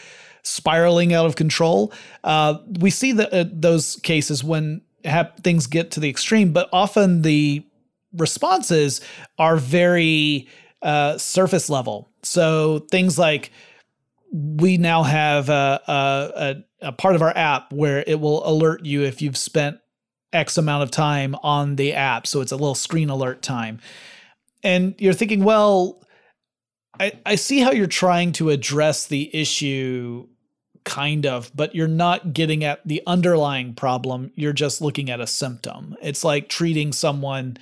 [0.43, 1.93] spiraling out of control.
[2.25, 6.69] Uh, we see the, uh, those cases when have, things get to the extreme, but
[6.73, 7.65] often the
[8.13, 9.01] responses
[9.39, 10.49] are very
[10.83, 12.11] uh, surface level.
[12.23, 13.53] So things like
[14.33, 16.65] we now have a, a, a,
[16.97, 19.79] part of our app where it will alert you if you've spent
[20.33, 22.27] X amount of time on the app.
[22.27, 23.81] So it's a little screen alert time.
[24.63, 26.03] And you're thinking, well,
[26.99, 30.29] I, I see how you're trying to address the issue,
[30.85, 34.33] kind of, but you're not getting at the underlying problem.
[34.35, 35.97] You're just looking at a symptom.
[36.03, 37.57] It's like treating someone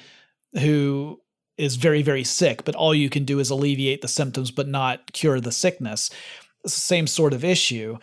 [0.58, 1.20] who
[1.56, 5.12] is very, very sick, but all you can do is alleviate the symptoms, but not
[5.12, 6.10] cure the sickness.
[6.64, 7.98] It's the same sort of issue.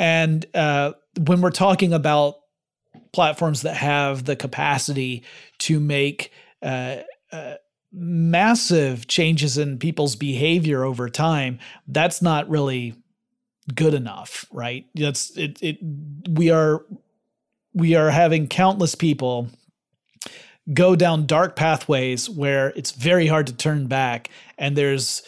[0.00, 2.36] And uh, when we're talking about
[3.12, 5.24] platforms that have the capacity
[5.58, 6.32] to make
[6.62, 6.96] uh,
[7.30, 7.54] uh,
[7.92, 12.94] massive changes in people's behavior over time, that's not really
[13.74, 14.86] good enough, right?
[14.94, 15.62] That's it.
[15.62, 15.78] It
[16.30, 16.82] we are
[17.74, 19.50] we are having countless people
[20.72, 25.22] go down dark pathways where it's very hard to turn back, and there's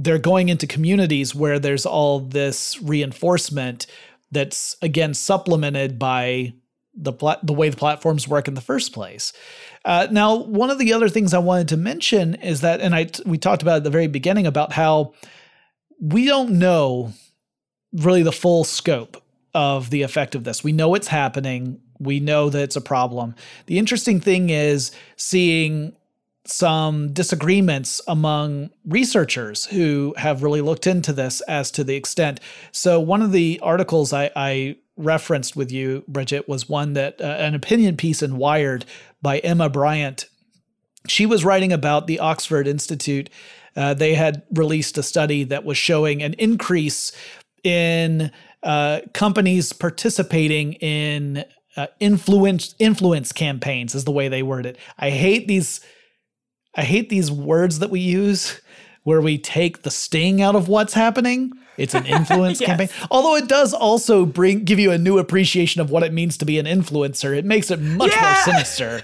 [0.00, 3.86] they're going into communities where there's all this reinforcement
[4.32, 6.54] that's again supplemented by
[6.94, 9.32] the pla- the way the platforms work in the first place.
[9.84, 13.04] Uh, now, one of the other things I wanted to mention is that, and I
[13.04, 15.12] t- we talked about at the very beginning about how
[16.00, 17.12] we don't know
[17.92, 20.64] really the full scope of the effect of this.
[20.64, 21.78] We know it's happening.
[21.98, 23.34] We know that it's a problem.
[23.66, 25.94] The interesting thing is seeing
[26.46, 32.40] some disagreements among researchers who have really looked into this as to the extent.
[32.72, 37.24] So, one of the articles I, I referenced with you, Bridget, was one that uh,
[37.24, 38.84] an opinion piece in Wired
[39.22, 40.26] by Emma Bryant.
[41.08, 43.30] She was writing about the Oxford Institute.
[43.76, 47.12] Uh, they had released a study that was showing an increase
[47.62, 48.30] in
[48.62, 51.44] uh, companies participating in
[51.76, 54.76] uh, influence influence campaigns, is the way they word it.
[54.98, 55.80] I hate these.
[56.74, 58.60] I hate these words that we use
[59.02, 61.52] where we take the sting out of what's happening.
[61.76, 62.66] It's an influence yes.
[62.68, 62.88] campaign.
[63.10, 66.44] Although it does also bring give you a new appreciation of what it means to
[66.44, 67.36] be an influencer.
[67.36, 68.22] It makes it much yeah.
[68.22, 69.02] more sinister.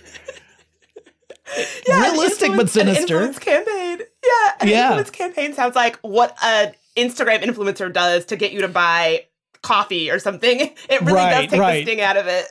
[1.88, 3.18] yeah, Realistic but sinister.
[3.18, 3.98] An influence campaign.
[4.24, 4.86] Yeah, an yeah.
[4.88, 9.26] influence campaign sounds like what an Instagram influencer does to get you to buy
[9.62, 10.60] coffee or something.
[10.88, 11.84] It really right, does take right.
[11.84, 12.46] the sting out of it.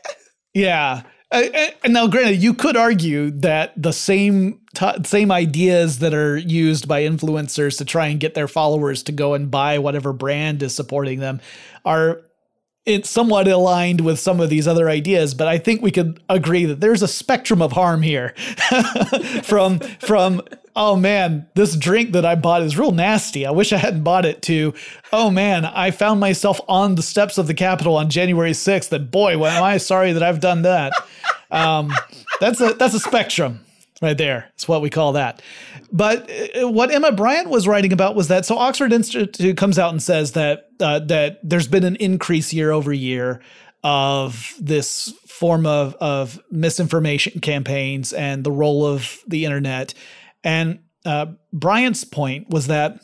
[0.54, 1.04] Yeah.
[1.36, 6.38] Uh, uh, now, granted, you could argue that the same t- same ideas that are
[6.38, 10.64] used by influencers to try and get their followers to go and buy whatever brand
[10.64, 11.42] is supporting them
[11.84, 12.22] are
[12.86, 16.66] it's somewhat aligned with some of these other ideas, but I think we could agree
[16.66, 18.36] that there's a spectrum of harm here.
[19.44, 20.42] from from
[20.76, 23.46] oh man, this drink that I bought is real nasty.
[23.46, 24.74] I wish I hadn't bought it to
[25.12, 28.92] oh man, I found myself on the steps of the Capitol on January 6th.
[28.92, 30.94] And boy, am I sorry that I've done that.
[31.50, 31.92] Um,
[32.40, 33.65] that's a that's a spectrum
[34.02, 34.50] right there.
[34.54, 35.42] It's what we call that.
[35.92, 39.92] But uh, what Emma Bryant was writing about was that so Oxford Institute comes out
[39.92, 43.42] and says that uh, that there's been an increase year over year
[43.84, 49.94] of this form of of misinformation campaigns and the role of the internet.
[50.44, 53.00] And uh, Bryant's point was that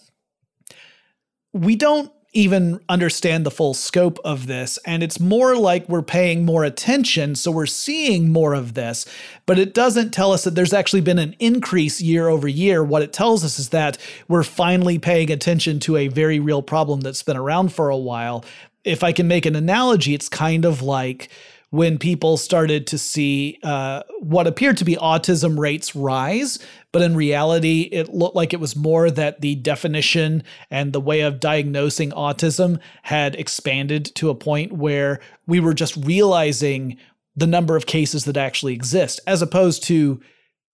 [1.53, 4.79] we don't even understand the full scope of this.
[4.85, 9.05] And it's more like we're paying more attention, so we're seeing more of this,
[9.45, 12.83] but it doesn't tell us that there's actually been an increase year over year.
[12.83, 13.97] What it tells us is that
[14.29, 18.45] we're finally paying attention to a very real problem that's been around for a while.
[18.85, 21.29] If I can make an analogy, it's kind of like
[21.71, 26.59] when people started to see uh, what appeared to be autism rates rise.
[26.91, 31.21] But in reality, it looked like it was more that the definition and the way
[31.21, 36.97] of diagnosing autism had expanded to a point where we were just realizing
[37.35, 40.21] the number of cases that actually exist, as opposed to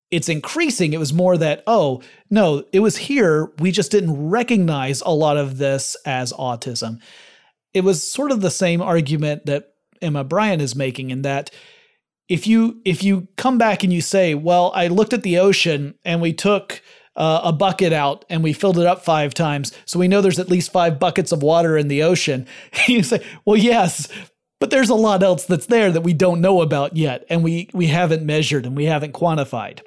[0.09, 0.93] it's increasing.
[0.93, 3.51] It was more that, oh, no, it was here.
[3.59, 6.99] We just didn't recognize a lot of this as autism.
[7.73, 11.51] It was sort of the same argument that Emma Bryant is making in that
[12.29, 15.95] if you if you come back and you say, "Well, I looked at the ocean
[16.03, 16.81] and we took
[17.15, 20.39] uh, a bucket out and we filled it up five times, so we know there's
[20.39, 22.47] at least five buckets of water in the ocean,"
[22.87, 24.07] you say, "Well, yes."
[24.59, 27.69] But there's a lot else that's there that we don't know about yet, and we
[27.73, 29.81] we haven't measured and we haven't quantified.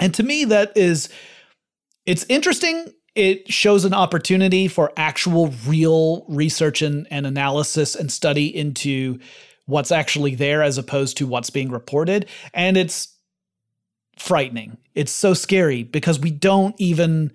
[0.00, 1.10] And to me, that is,
[2.06, 8.46] it's interesting it shows an opportunity for actual real research and, and analysis and study
[8.54, 9.18] into
[9.70, 13.16] what's actually there as opposed to what's being reported and it's
[14.18, 17.32] frightening it's so scary because we don't even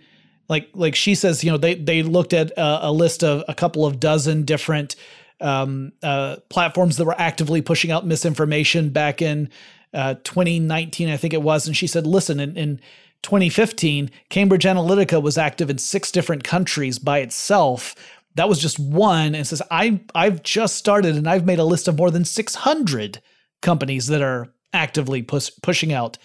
[0.47, 3.53] like like she says you know they they looked at a, a list of a
[3.53, 4.95] couple of dozen different
[5.41, 9.49] um, uh, platforms that were actively pushing out misinformation back in
[9.93, 12.80] uh, 2019 i think it was and she said listen in, in
[13.26, 17.95] 2015, Cambridge Analytica was active in six different countries by itself.
[18.36, 19.36] That was just one.
[19.36, 23.21] And says, I, I've just started and I've made a list of more than 600
[23.61, 26.17] companies that are actively push, pushing out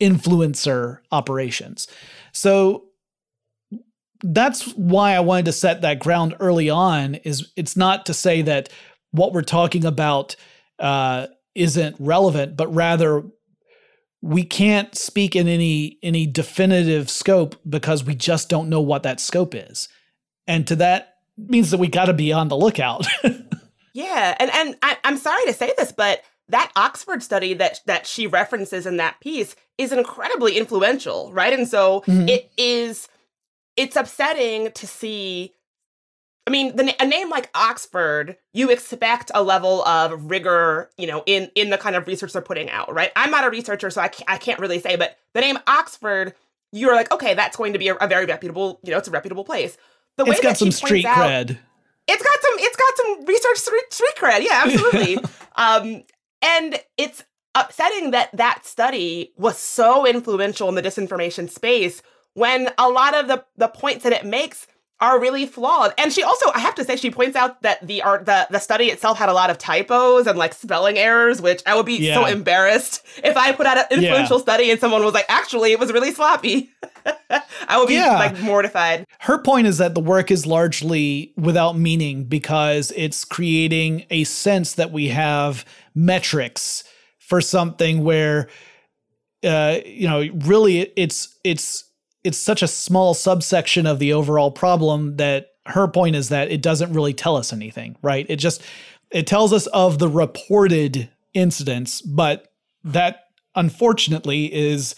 [0.00, 1.86] influencer operations.
[2.32, 2.86] So
[4.22, 7.16] that's why I wanted to set that ground early on.
[7.16, 8.70] Is it's not to say that
[9.10, 10.34] what we're talking about
[10.78, 13.22] uh, isn't relevant, but rather
[14.22, 19.20] we can't speak in any any definitive scope because we just don't know what that
[19.20, 19.88] scope is,
[20.46, 23.06] and to that means that we got to be on the lookout.
[23.92, 28.06] yeah, and and I, I'm sorry to say this, but that Oxford study that that
[28.06, 31.52] she references in that piece is incredibly influential, right?
[31.52, 32.28] And so mm-hmm.
[32.28, 33.08] it is
[33.76, 35.54] it's upsetting to see
[36.46, 41.22] I mean, the, a name like Oxford, you expect a level of rigor, you know,
[41.24, 43.10] in in the kind of research they're putting out, right?
[43.16, 46.34] I'm not a researcher, so I can't, I can't really say, but the name Oxford,
[46.70, 49.12] you're like, okay, that's going to be a, a very reputable, you know, it's a
[49.12, 49.78] reputable place.
[50.16, 51.58] The it's got some street out, cred.
[52.06, 55.18] It's got some, it's got some research street, street cred, yeah, absolutely.
[55.56, 56.02] um,
[56.42, 62.02] and it's upsetting that that study was so influential in the disinformation space
[62.34, 64.66] when a lot of the the points that it makes
[65.00, 65.92] are really flawed.
[65.98, 68.58] And she also, I have to say, she points out that the art, the the
[68.58, 71.96] study itself had a lot of typos and like spelling errors, which I would be
[71.96, 72.14] yeah.
[72.14, 74.42] so embarrassed if I put out an influential yeah.
[74.42, 76.70] study and someone was like, actually, it was really sloppy.
[77.68, 78.18] I would be yeah.
[78.18, 79.06] like mortified.
[79.18, 84.74] Her point is that the work is largely without meaning because it's creating a sense
[84.74, 85.64] that we have
[85.94, 86.84] metrics
[87.18, 88.48] for something where,
[89.42, 91.84] uh, you know, really it's it's
[92.24, 96.62] it's such a small subsection of the overall problem that her point is that it
[96.62, 98.26] doesn't really tell us anything, right?
[98.28, 98.62] It just
[99.10, 102.52] it tells us of the reported incidents, but
[102.82, 104.94] that unfortunately is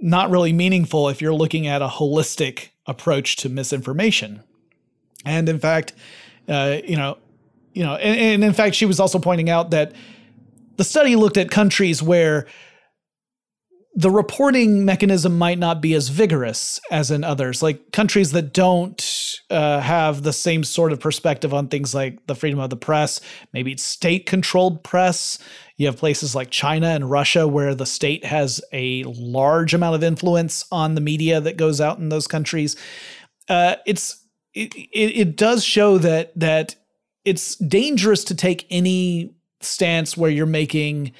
[0.00, 4.42] not really meaningful if you're looking at a holistic approach to misinformation.
[5.24, 5.92] And in fact,
[6.48, 7.18] uh, you know,
[7.74, 9.92] you know, and, and in fact, she was also pointing out that
[10.76, 12.46] the study looked at countries where
[13.98, 19.40] the reporting mechanism might not be as vigorous as in others, like countries that don't
[19.50, 23.20] uh, have the same sort of perspective on things like the freedom of the press.
[23.52, 25.40] Maybe it's state controlled press.
[25.78, 30.04] You have places like China and Russia where the state has a large amount of
[30.04, 32.76] influence on the media that goes out in those countries.
[33.48, 34.24] Uh, it's
[34.54, 36.76] it, it, it does show that that
[37.24, 41.14] it's dangerous to take any stance where you're making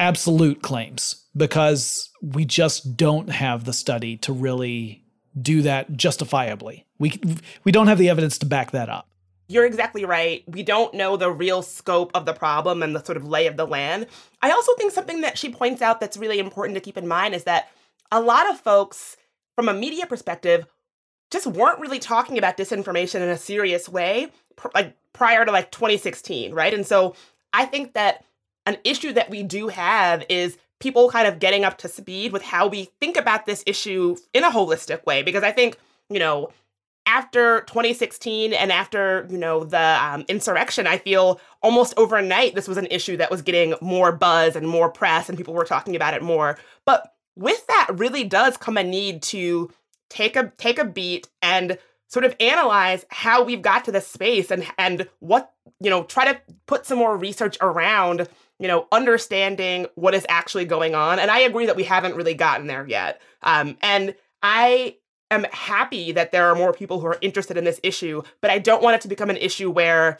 [0.00, 5.04] absolute claims because we just don't have the study to really
[5.40, 6.86] do that justifiably.
[6.98, 7.20] We
[7.62, 9.06] we don't have the evidence to back that up.
[9.46, 10.44] You're exactly right.
[10.46, 13.56] We don't know the real scope of the problem and the sort of lay of
[13.56, 14.06] the land.
[14.42, 17.34] I also think something that she points out that's really important to keep in mind
[17.34, 17.68] is that
[18.12, 19.16] a lot of folks
[19.56, 20.66] from a media perspective
[21.30, 24.30] just weren't really talking about disinformation in a serious way
[24.74, 26.74] like prior to like 2016, right?
[26.74, 27.14] And so
[27.52, 28.24] I think that
[28.66, 32.42] an issue that we do have is people kind of getting up to speed with
[32.42, 35.22] how we think about this issue in a holistic way.
[35.22, 35.76] Because I think,
[36.08, 36.50] you know,
[37.06, 42.76] after 2016 and after, you know, the um, insurrection, I feel almost overnight this was
[42.76, 46.14] an issue that was getting more buzz and more press and people were talking about
[46.14, 46.58] it more.
[46.84, 49.70] But with that really does come a need to
[50.08, 51.78] take a take a beat and
[52.10, 56.32] sort of analyze how we've got to this space and and what you know try
[56.32, 58.28] to put some more research around
[58.60, 61.18] you know, understanding what is actually going on.
[61.18, 63.20] And I agree that we haven't really gotten there yet.
[63.42, 64.96] Um, and I
[65.30, 68.58] am happy that there are more people who are interested in this issue, but I
[68.58, 70.18] don't want it to become an issue where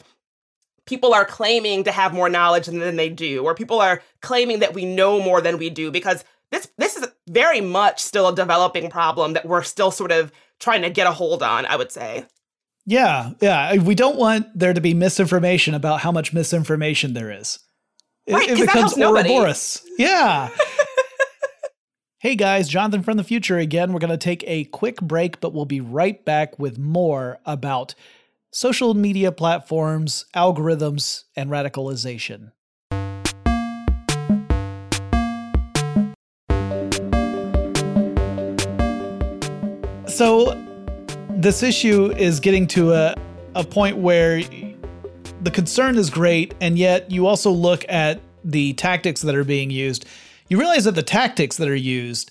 [0.87, 4.73] people are claiming to have more knowledge than they do, or people are claiming that
[4.73, 8.89] we know more than we do, because this this is very much still a developing
[8.89, 10.31] problem that we're still sort of
[10.61, 12.25] trying to get a hold on, I would say.
[12.85, 13.75] Yeah, yeah.
[13.77, 17.59] We don't want there to be misinformation about how much misinformation there is.
[18.29, 19.81] Right, it, it becomes Ouroboros.
[19.97, 20.49] Yeah.
[22.19, 23.93] hey guys, Jonathan from the future again.
[23.93, 27.95] We're going to take a quick break, but we'll be right back with more about
[28.51, 32.51] social media platforms, algorithms, and radicalization.
[40.11, 40.61] So,
[41.29, 43.15] this issue is getting to a,
[43.55, 44.41] a point where
[45.41, 49.69] the concern is great, and yet you also look at the tactics that are being
[49.69, 50.05] used.
[50.49, 52.29] You realize that the tactics that are used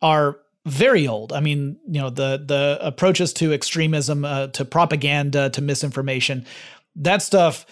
[0.00, 1.34] are very old.
[1.34, 6.46] I mean, you know, the the approaches to extremism, uh, to propaganda, to misinformation,
[6.96, 7.66] that stuff.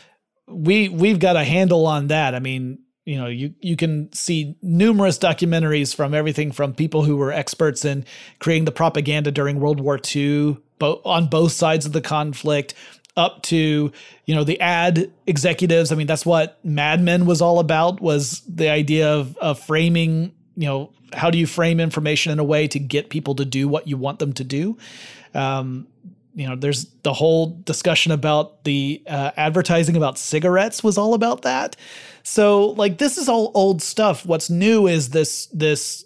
[0.46, 2.34] We we've got a handle on that.
[2.34, 7.16] I mean, you know, you you can see numerous documentaries from everything from people who
[7.16, 8.04] were experts in
[8.40, 12.74] creating the propaganda during World War II, bo- on both sides of the conflict,
[13.16, 13.92] up to
[14.26, 15.92] you know the ad executives.
[15.92, 18.00] I mean, that's what Mad Men was all about.
[18.00, 22.44] Was the idea of, of framing you know how do you frame information in a
[22.44, 24.76] way to get people to do what you want them to do
[25.34, 25.86] um,
[26.36, 31.42] you know there's the whole discussion about the uh, advertising about cigarettes was all about
[31.42, 31.76] that.
[32.22, 34.24] So like this is all old stuff.
[34.24, 36.04] What's new is this this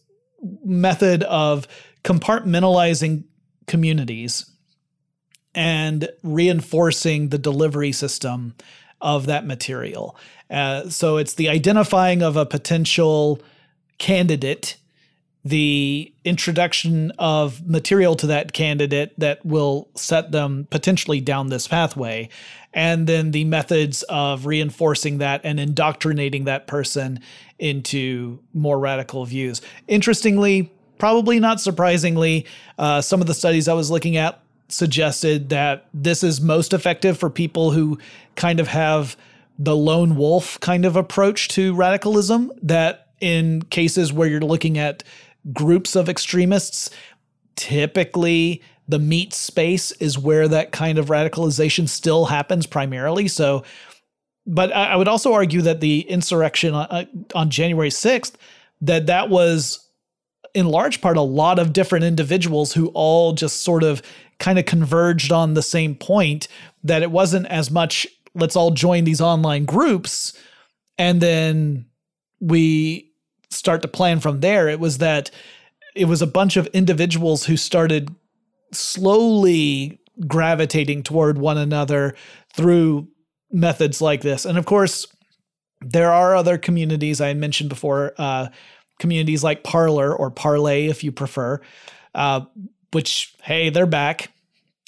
[0.64, 1.66] method of
[2.05, 3.24] compartmentalizing
[3.66, 4.51] communities
[5.55, 8.55] and reinforcing the delivery system
[9.01, 10.16] of that material.
[10.49, 13.41] Uh, so it's the identifying of a potential
[13.99, 14.76] candidate,
[15.45, 22.28] the introduction of material to that candidate that will set them potentially down this pathway,
[22.74, 27.20] and then the methods of reinforcing that and indoctrinating that person
[27.59, 29.62] into more radical views.
[29.88, 32.47] Interestingly, probably not surprisingly,
[32.78, 37.18] uh, some of the studies I was looking at suggested that this is most effective
[37.18, 37.99] for people who
[38.36, 39.16] kind of have
[39.59, 45.03] the lone wolf kind of approach to radicalism that in cases where you're looking at
[45.53, 46.91] groups of extremists,
[47.57, 53.28] typically the meat space is where that kind of radicalization still happens primarily.
[53.28, 53.62] So,
[54.47, 58.34] but I would also argue that the insurrection on, uh, on January 6th,
[58.80, 59.86] that that was
[60.55, 64.03] in large part a lot of different individuals who all just sort of
[64.38, 66.49] kind of converged on the same point
[66.82, 70.32] that it wasn't as much let's all join these online groups
[70.99, 71.84] and then
[72.41, 73.09] we
[73.51, 74.68] start to plan from there.
[74.68, 75.30] It was that
[75.94, 78.14] it was a bunch of individuals who started
[78.72, 82.14] slowly gravitating toward one another
[82.55, 83.09] through
[83.51, 84.44] methods like this.
[84.44, 85.07] And of course,
[85.80, 88.48] there are other communities I had mentioned before, uh,
[88.98, 91.61] communities like Parler or Parlay, if you prefer,
[92.14, 92.42] uh,
[92.92, 94.30] which, hey, they're back.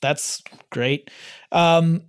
[0.02, 1.10] That's great.
[1.50, 2.02] Um,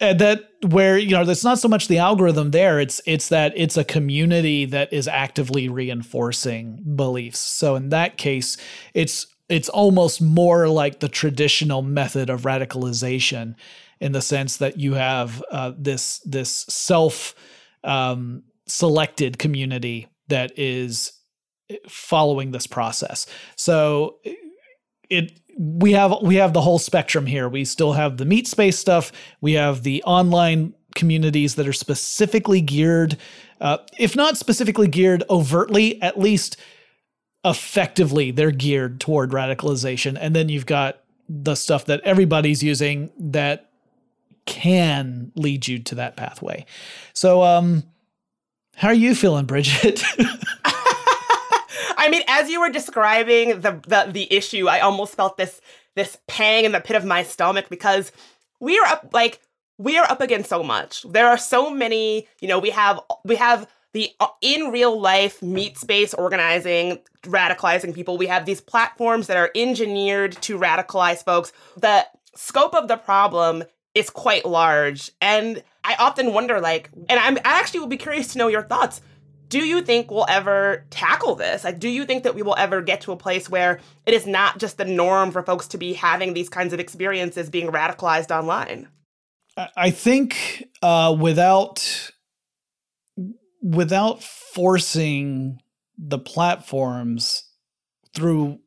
[0.00, 3.76] that where you know it's not so much the algorithm there it's it's that it's
[3.76, 7.38] a community that is actively reinforcing beliefs.
[7.38, 8.56] So in that case
[8.92, 13.54] it's it's almost more like the traditional method of radicalization
[14.00, 17.34] in the sense that you have uh, this this self
[17.84, 21.12] um, selected community that is
[21.88, 23.26] following this process.
[23.56, 24.18] So
[25.14, 27.48] it we have we have the whole spectrum here.
[27.48, 29.12] We still have the meat space stuff.
[29.40, 33.16] We have the online communities that are specifically geared,
[33.60, 36.56] uh, if not specifically geared overtly, at least
[37.44, 40.16] effectively they're geared toward radicalization.
[40.18, 43.70] And then you've got the stuff that everybody's using that
[44.46, 46.66] can lead you to that pathway.
[47.12, 47.84] So, um,
[48.76, 50.02] how are you feeling, Bridget?
[51.96, 55.60] I mean, as you were describing the, the the issue, I almost felt this
[55.94, 58.12] this pang in the pit of my stomach because
[58.60, 59.40] we are up like
[59.78, 61.02] we are up against so much.
[61.02, 65.42] There are so many, you know, we have we have the uh, in real life
[65.42, 68.18] meat space organizing, radicalizing people.
[68.18, 71.52] We have these platforms that are engineered to radicalize folks.
[71.76, 73.64] The scope of the problem
[73.94, 78.32] is quite large, and I often wonder, like, and I'm I actually will be curious
[78.32, 79.00] to know your thoughts
[79.54, 81.62] do you think we'll ever tackle this?
[81.62, 84.26] Like, do you think that we will ever get to a place where it is
[84.26, 88.36] not just the norm for folks to be having these kinds of experiences being radicalized
[88.36, 88.88] online?
[89.76, 92.10] I think uh, without
[93.62, 95.60] without forcing
[95.96, 97.44] the platforms
[98.12, 98.58] through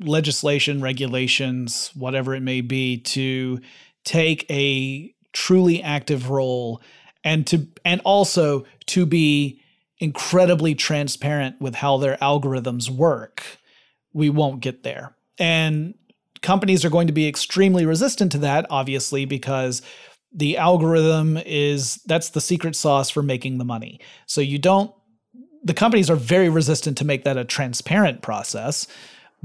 [0.00, 3.58] legislation, regulations, whatever it may be, to
[4.04, 6.82] take a truly active role
[7.24, 9.62] and to and also to be
[9.98, 13.42] incredibly transparent with how their algorithms work,
[14.12, 15.14] we won't get there.
[15.38, 15.94] And
[16.42, 19.82] companies are going to be extremely resistant to that, obviously, because
[20.32, 24.00] the algorithm is that's the secret sauce for making the money.
[24.26, 24.92] So you don't,
[25.64, 28.86] the companies are very resistant to make that a transparent process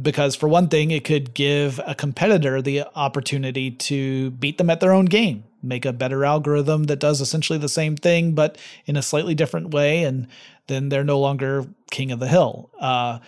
[0.02, 4.80] because for one thing it could give a competitor the opportunity to beat them at
[4.80, 8.96] their own game make a better algorithm that does essentially the same thing but in
[8.96, 10.28] a slightly different way and
[10.68, 13.20] then they're no longer king of the hill uh,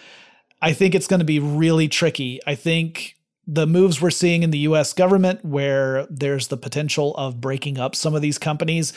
[0.61, 3.15] i think it's going to be really tricky i think
[3.45, 7.95] the moves we're seeing in the us government where there's the potential of breaking up
[7.95, 8.93] some of these companies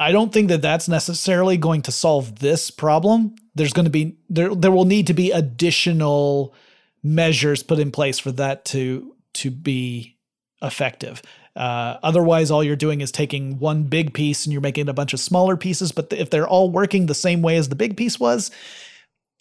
[0.00, 3.34] I don't think that that's necessarily going to solve this problem.
[3.54, 6.54] There's going to be there there will need to be additional
[7.02, 10.16] measures put in place for that to to be
[10.62, 11.22] effective.
[11.56, 15.12] Uh, otherwise, all you're doing is taking one big piece and you're making a bunch
[15.12, 15.92] of smaller pieces.
[15.92, 18.50] But if they're all working the same way as the big piece was,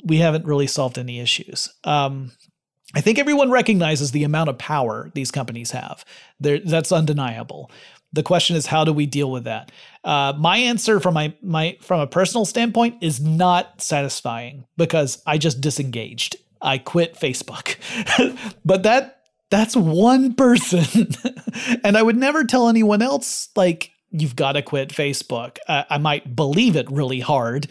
[0.03, 1.69] we haven't really solved any issues.
[1.83, 2.31] Um,
[2.95, 6.05] I think everyone recognizes the amount of power these companies have.
[6.39, 7.71] They're, that's undeniable.
[8.11, 9.71] The question is, how do we deal with that?
[10.03, 15.39] Uh, my answer from my my from a personal standpoint is not satisfying because I
[15.39, 16.35] just disengaged.
[16.61, 17.77] I quit Facebook,
[18.65, 19.22] but that
[19.53, 21.09] that's one person,
[21.83, 25.57] and I would never tell anyone else like you've got to quit Facebook.
[25.67, 27.67] Uh, I might believe it really hard,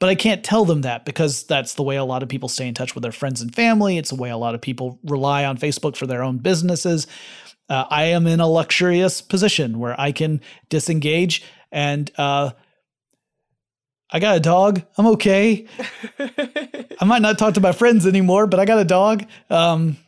[0.00, 2.66] but I can't tell them that because that's the way a lot of people stay
[2.66, 3.98] in touch with their friends and family.
[3.98, 7.06] It's the way a lot of people rely on Facebook for their own businesses.
[7.68, 12.52] Uh, I am in a luxurious position where I can disengage and uh,
[14.10, 14.80] I got a dog.
[14.96, 15.66] I'm okay.
[16.18, 19.26] I might not talk to my friends anymore, but I got a dog.
[19.50, 19.98] Um,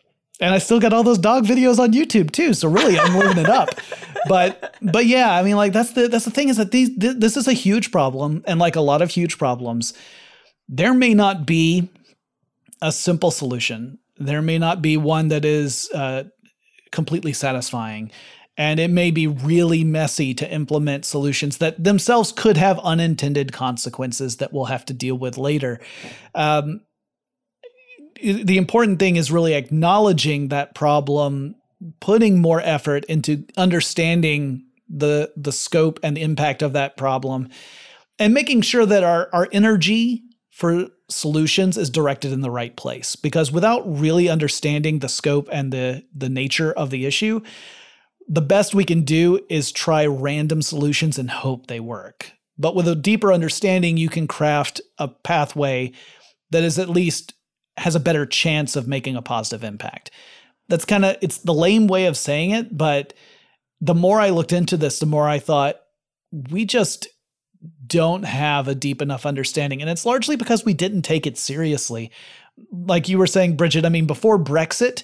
[0.41, 2.55] and I still got all those dog videos on YouTube too.
[2.55, 3.71] So really, I'm living it up.
[4.29, 7.17] But but yeah, I mean, like that's the that's the thing is that these th-
[7.17, 9.95] this is a huge problem, and like a lot of huge problems,
[10.69, 11.89] there may not be
[12.83, 13.99] a simple solution.
[14.19, 16.25] There may not be one that is uh,
[16.93, 18.11] completely satisfying.
[18.57, 24.37] And it may be really messy to implement solutions that themselves could have unintended consequences
[24.37, 25.81] that we'll have to deal with later.
[26.35, 26.83] Um,
[28.23, 31.55] the important thing is really acknowledging that problem,
[32.01, 37.49] putting more effort into understanding the the scope and the impact of that problem,
[38.19, 43.17] and making sure that our, our energy for solutions is directed in the right place
[43.17, 47.41] because without really understanding the scope and the the nature of the issue
[48.31, 52.31] the best we can do is try random solutions and hope they work.
[52.57, 55.93] But with a deeper understanding you can craft a pathway
[56.51, 57.35] that is at least
[57.81, 60.11] has a better chance of making a positive impact
[60.69, 63.13] that's kind of it's the lame way of saying it but
[63.81, 65.81] the more i looked into this the more i thought
[66.51, 67.09] we just
[67.87, 69.81] don't have a deep enough understanding.
[69.81, 72.11] And it's largely because we didn't take it seriously.
[72.71, 75.03] Like you were saying, Bridget, I mean, before Brexit,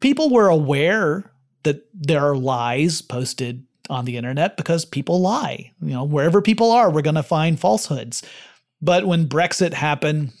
[0.00, 1.30] people were aware
[1.62, 5.72] that there are lies posted on the internet because people lie.
[5.80, 8.22] You know, wherever people are, we're going to find falsehoods.
[8.80, 10.32] But when Brexit happened,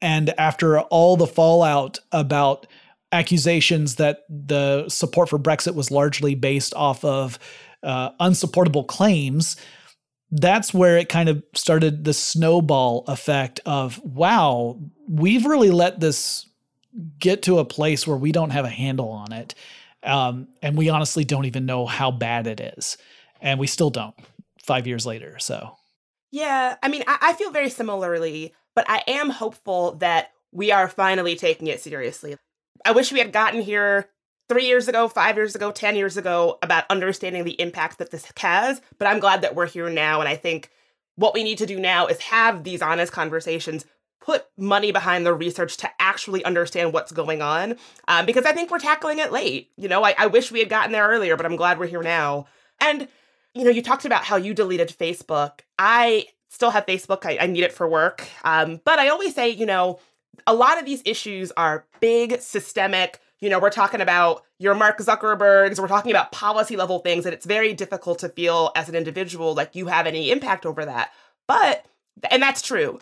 [0.00, 2.66] and after all the fallout about
[3.12, 7.38] accusations that the support for Brexit was largely based off of
[7.82, 9.56] uh, unsupportable claims,
[10.30, 14.78] that's where it kind of started the snowball effect of wow,
[15.08, 16.46] we've really let this
[17.18, 19.54] get to a place where we don't have a handle on it.
[20.02, 22.96] Um, and we honestly don't even know how bad it is.
[23.40, 24.14] And we still don't
[24.64, 25.38] five years later.
[25.38, 25.76] So,
[26.30, 30.88] yeah, I mean, I, I feel very similarly, but I am hopeful that we are
[30.88, 32.36] finally taking it seriously.
[32.84, 34.08] I wish we had gotten here
[34.48, 38.26] three years ago, five years ago, 10 years ago about understanding the impact that this
[38.38, 38.80] has.
[38.98, 40.20] But I'm glad that we're here now.
[40.20, 40.70] And I think
[41.14, 43.84] what we need to do now is have these honest conversations,
[44.20, 47.76] put money behind the research to actually understand what's going on.
[48.08, 49.70] Um, because I think we're tackling it late.
[49.76, 52.02] You know, I, I wish we had gotten there earlier, but I'm glad we're here
[52.02, 52.46] now.
[52.80, 53.06] And,
[53.54, 55.60] you know, you talked about how you deleted Facebook.
[55.78, 58.28] I still have Facebook, I, I need it for work.
[58.44, 59.98] Um, but I always say, you know,
[60.46, 64.98] a lot of these issues are big, systemic, you know, we're talking about your Mark
[64.98, 68.94] Zuckerbergs, we're talking about policy level things, and it's very difficult to feel as an
[68.94, 71.12] individual like you have any impact over that.
[71.48, 71.86] But,
[72.30, 72.98] and that's true.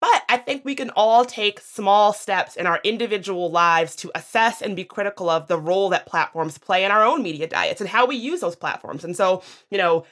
[0.00, 4.60] But I think we can all take small steps in our individual lives to assess
[4.60, 7.88] and be critical of the role that platforms play in our own media diets and
[7.88, 9.04] how we use those platforms.
[9.04, 10.04] And so, you know,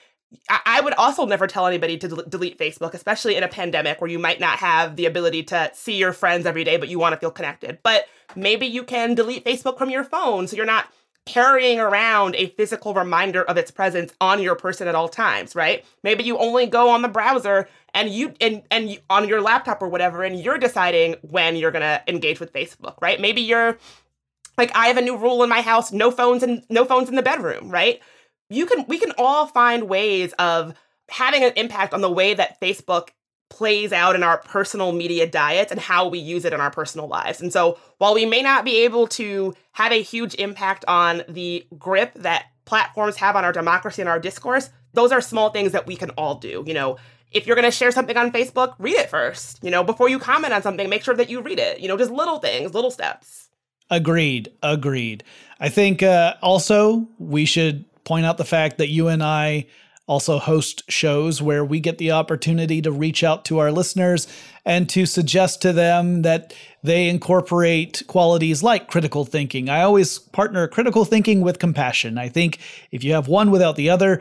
[0.49, 4.19] I would also never tell anybody to delete Facebook, especially in a pandemic where you
[4.19, 7.19] might not have the ability to see your friends every day, but you want to
[7.19, 7.79] feel connected.
[7.83, 10.89] But maybe you can delete Facebook from your phone so you're not
[11.25, 15.85] carrying around a physical reminder of its presence on your person at all times, right?
[16.03, 19.83] Maybe you only go on the browser and you and and you, on your laptop
[19.83, 23.21] or whatever and you're deciding when you're going to engage with Facebook, right?
[23.21, 23.79] Maybe you're
[24.59, 27.15] like I have a new rule in my house, no phones and no phones in
[27.15, 28.01] the bedroom, right?
[28.53, 30.75] You can we can all find ways of
[31.09, 33.09] having an impact on the way that Facebook
[33.53, 37.07] plays out in our personal media diets and how we use it in our personal
[37.07, 37.41] lives.
[37.41, 41.67] And so, while we may not be able to have a huge impact on the
[41.79, 45.87] grip that platforms have on our democracy and our discourse, those are small things that
[45.87, 46.65] we can all do.
[46.67, 46.97] You know,
[47.31, 49.63] if you're going to share something on Facebook, read it first.
[49.63, 51.81] You know, before you comment on something, make sure that you read it.
[51.81, 53.51] You know, just little things, little steps.
[53.91, 54.51] Agreed.
[54.63, 55.25] Agreed.
[55.61, 59.67] I think uh, also we should point out the fact that you and I
[60.07, 64.27] also host shows where we get the opportunity to reach out to our listeners
[64.65, 69.69] and to suggest to them that they incorporate qualities like critical thinking.
[69.69, 72.19] I always partner critical thinking with compassion.
[72.19, 72.59] I think
[72.91, 74.21] if you have one without the other,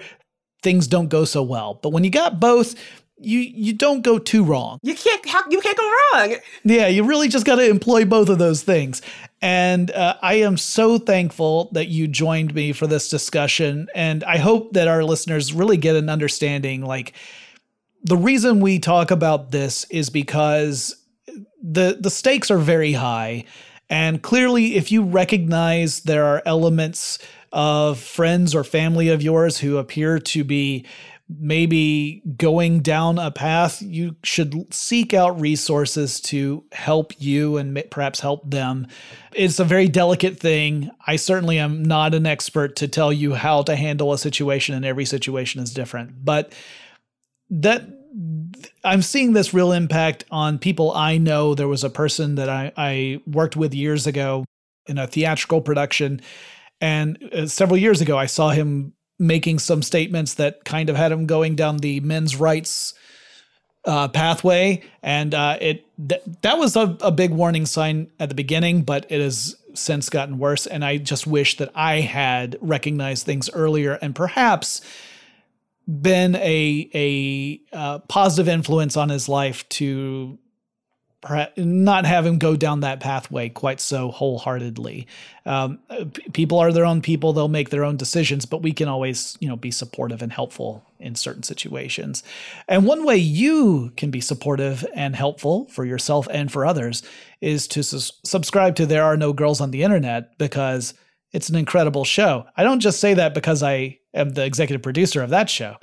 [0.62, 1.80] things don't go so well.
[1.82, 2.76] But when you got both,
[3.18, 4.80] you you don't go too wrong.
[4.82, 6.36] You can't you can't go wrong.
[6.64, 9.02] Yeah, you really just got to employ both of those things.
[9.42, 13.88] And uh, I am so thankful that you joined me for this discussion.
[13.96, 16.84] And I hope that our listeners really get an understanding.
[16.84, 17.14] Like,
[18.04, 20.96] the reason we talk about this is because
[21.62, 23.46] the the stakes are very high.
[23.90, 27.20] And clearly, if you recognize there are elements
[27.52, 30.86] of friends or family of yours who appear to be
[31.40, 38.20] maybe going down a path, you should seek out resources to help you and perhaps
[38.20, 38.88] help them.
[39.34, 40.92] It's a very delicate thing.
[41.06, 44.86] I certainly am not an expert to tell you how to handle a situation, and
[44.86, 46.26] every situation is different.
[46.26, 46.54] But
[47.50, 47.84] that
[48.84, 51.56] I'm seeing this real impact on people I know.
[51.56, 54.46] There was a person that I, I worked with years ago
[54.86, 56.22] in a theatrical production.
[56.82, 61.12] And uh, several years ago, I saw him making some statements that kind of had
[61.12, 62.96] him going down the men's rights
[63.86, 68.36] uh, pathway, and uh, it th- that was a, a big warning sign at the
[68.36, 70.68] beginning, but it has since gotten worse.
[70.68, 74.82] And I just wish that I had recognized things earlier and perhaps
[75.88, 80.38] been a a uh, positive influence on his life to
[81.56, 85.08] not have him go down that pathway quite so wholeheartedly.
[85.46, 85.80] Um,
[86.34, 89.48] people are their own people; they'll make their own decisions, but we can always, you
[89.48, 92.24] know, be supportive and helpful in certain situations.
[92.68, 97.04] And one way you can be supportive and helpful for yourself and for others
[97.40, 100.96] is to su- subscribe to "There Are No Girls on the Internet" because
[101.32, 102.46] it's an incredible show.
[102.58, 105.78] I don't just say that because I am the executive producer of that show.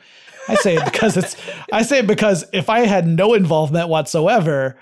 [0.49, 1.36] I say it because it's
[1.72, 4.76] I say it because if I had no involvement whatsoever,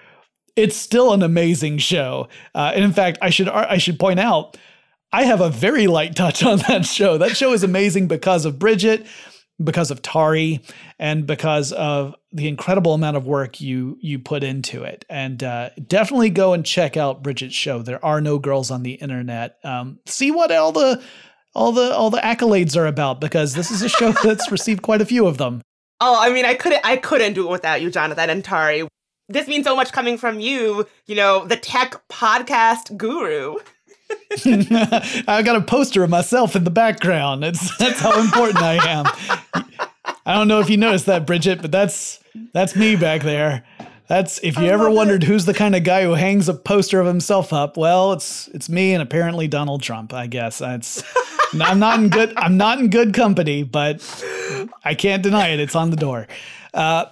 [0.57, 2.29] it's still an amazing show.
[2.55, 4.57] Uh, and in fact, I should I should point out,
[5.13, 7.19] I have a very light touch on that show.
[7.19, 9.07] That show is amazing because of Bridget,
[9.63, 10.63] because of Tari,
[10.99, 15.05] and because of the incredible amount of work you you put into it.
[15.11, 17.83] And uh, definitely go and check out Bridget's show.
[17.83, 19.59] There are no girls on the internet.
[19.63, 21.03] Um, see what all the
[21.55, 25.03] all the all the accolades are about because this is a show that's received quite
[25.03, 25.61] a few of them.
[26.01, 28.87] Oh, I mean, I couldn't I couldn't do it without you, Jonathan and Tari
[29.29, 33.57] this means so much coming from you, you know, the tech podcast guru.
[34.47, 37.45] I got a poster of myself in the background.
[37.45, 39.07] It's that's how important I am.
[40.25, 42.21] I don't know if you noticed that, Bridget, but that's
[42.53, 43.65] that's me back there.
[44.09, 45.27] That's if you I ever wondered it.
[45.27, 47.77] who's the kind of guy who hangs a poster of himself up.
[47.77, 50.13] Well, it's it's me and apparently Donald Trump.
[50.13, 51.03] I guess that's.
[51.61, 52.33] I'm not in good.
[52.37, 54.03] I'm not in good company, but
[54.85, 55.61] I can't deny it.
[55.61, 56.29] It's on the door.
[56.75, 57.07] Uh,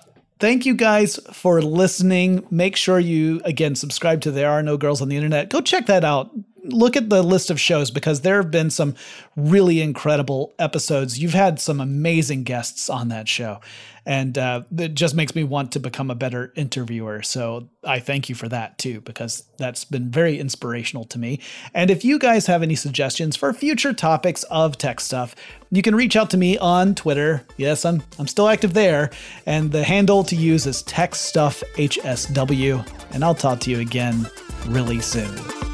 [0.44, 2.46] Thank you guys for listening.
[2.50, 5.48] Make sure you, again, subscribe to There Are No Girls on the Internet.
[5.48, 6.32] Go check that out.
[6.64, 8.94] Look at the list of shows because there have been some
[9.36, 11.18] really incredible episodes.
[11.18, 13.60] You've had some amazing guests on that show
[14.06, 17.22] and uh, it just makes me want to become a better interviewer.
[17.22, 21.40] So I thank you for that too, because that's been very inspirational to me.
[21.72, 25.34] And if you guys have any suggestions for future topics of tech stuff,
[25.70, 27.46] you can reach out to me on Twitter.
[27.56, 29.10] Yes, I'm I'm still active there,
[29.46, 32.86] and the handle to use is TechStuffHSW.
[33.12, 34.28] And I'll talk to you again
[34.66, 35.73] really soon.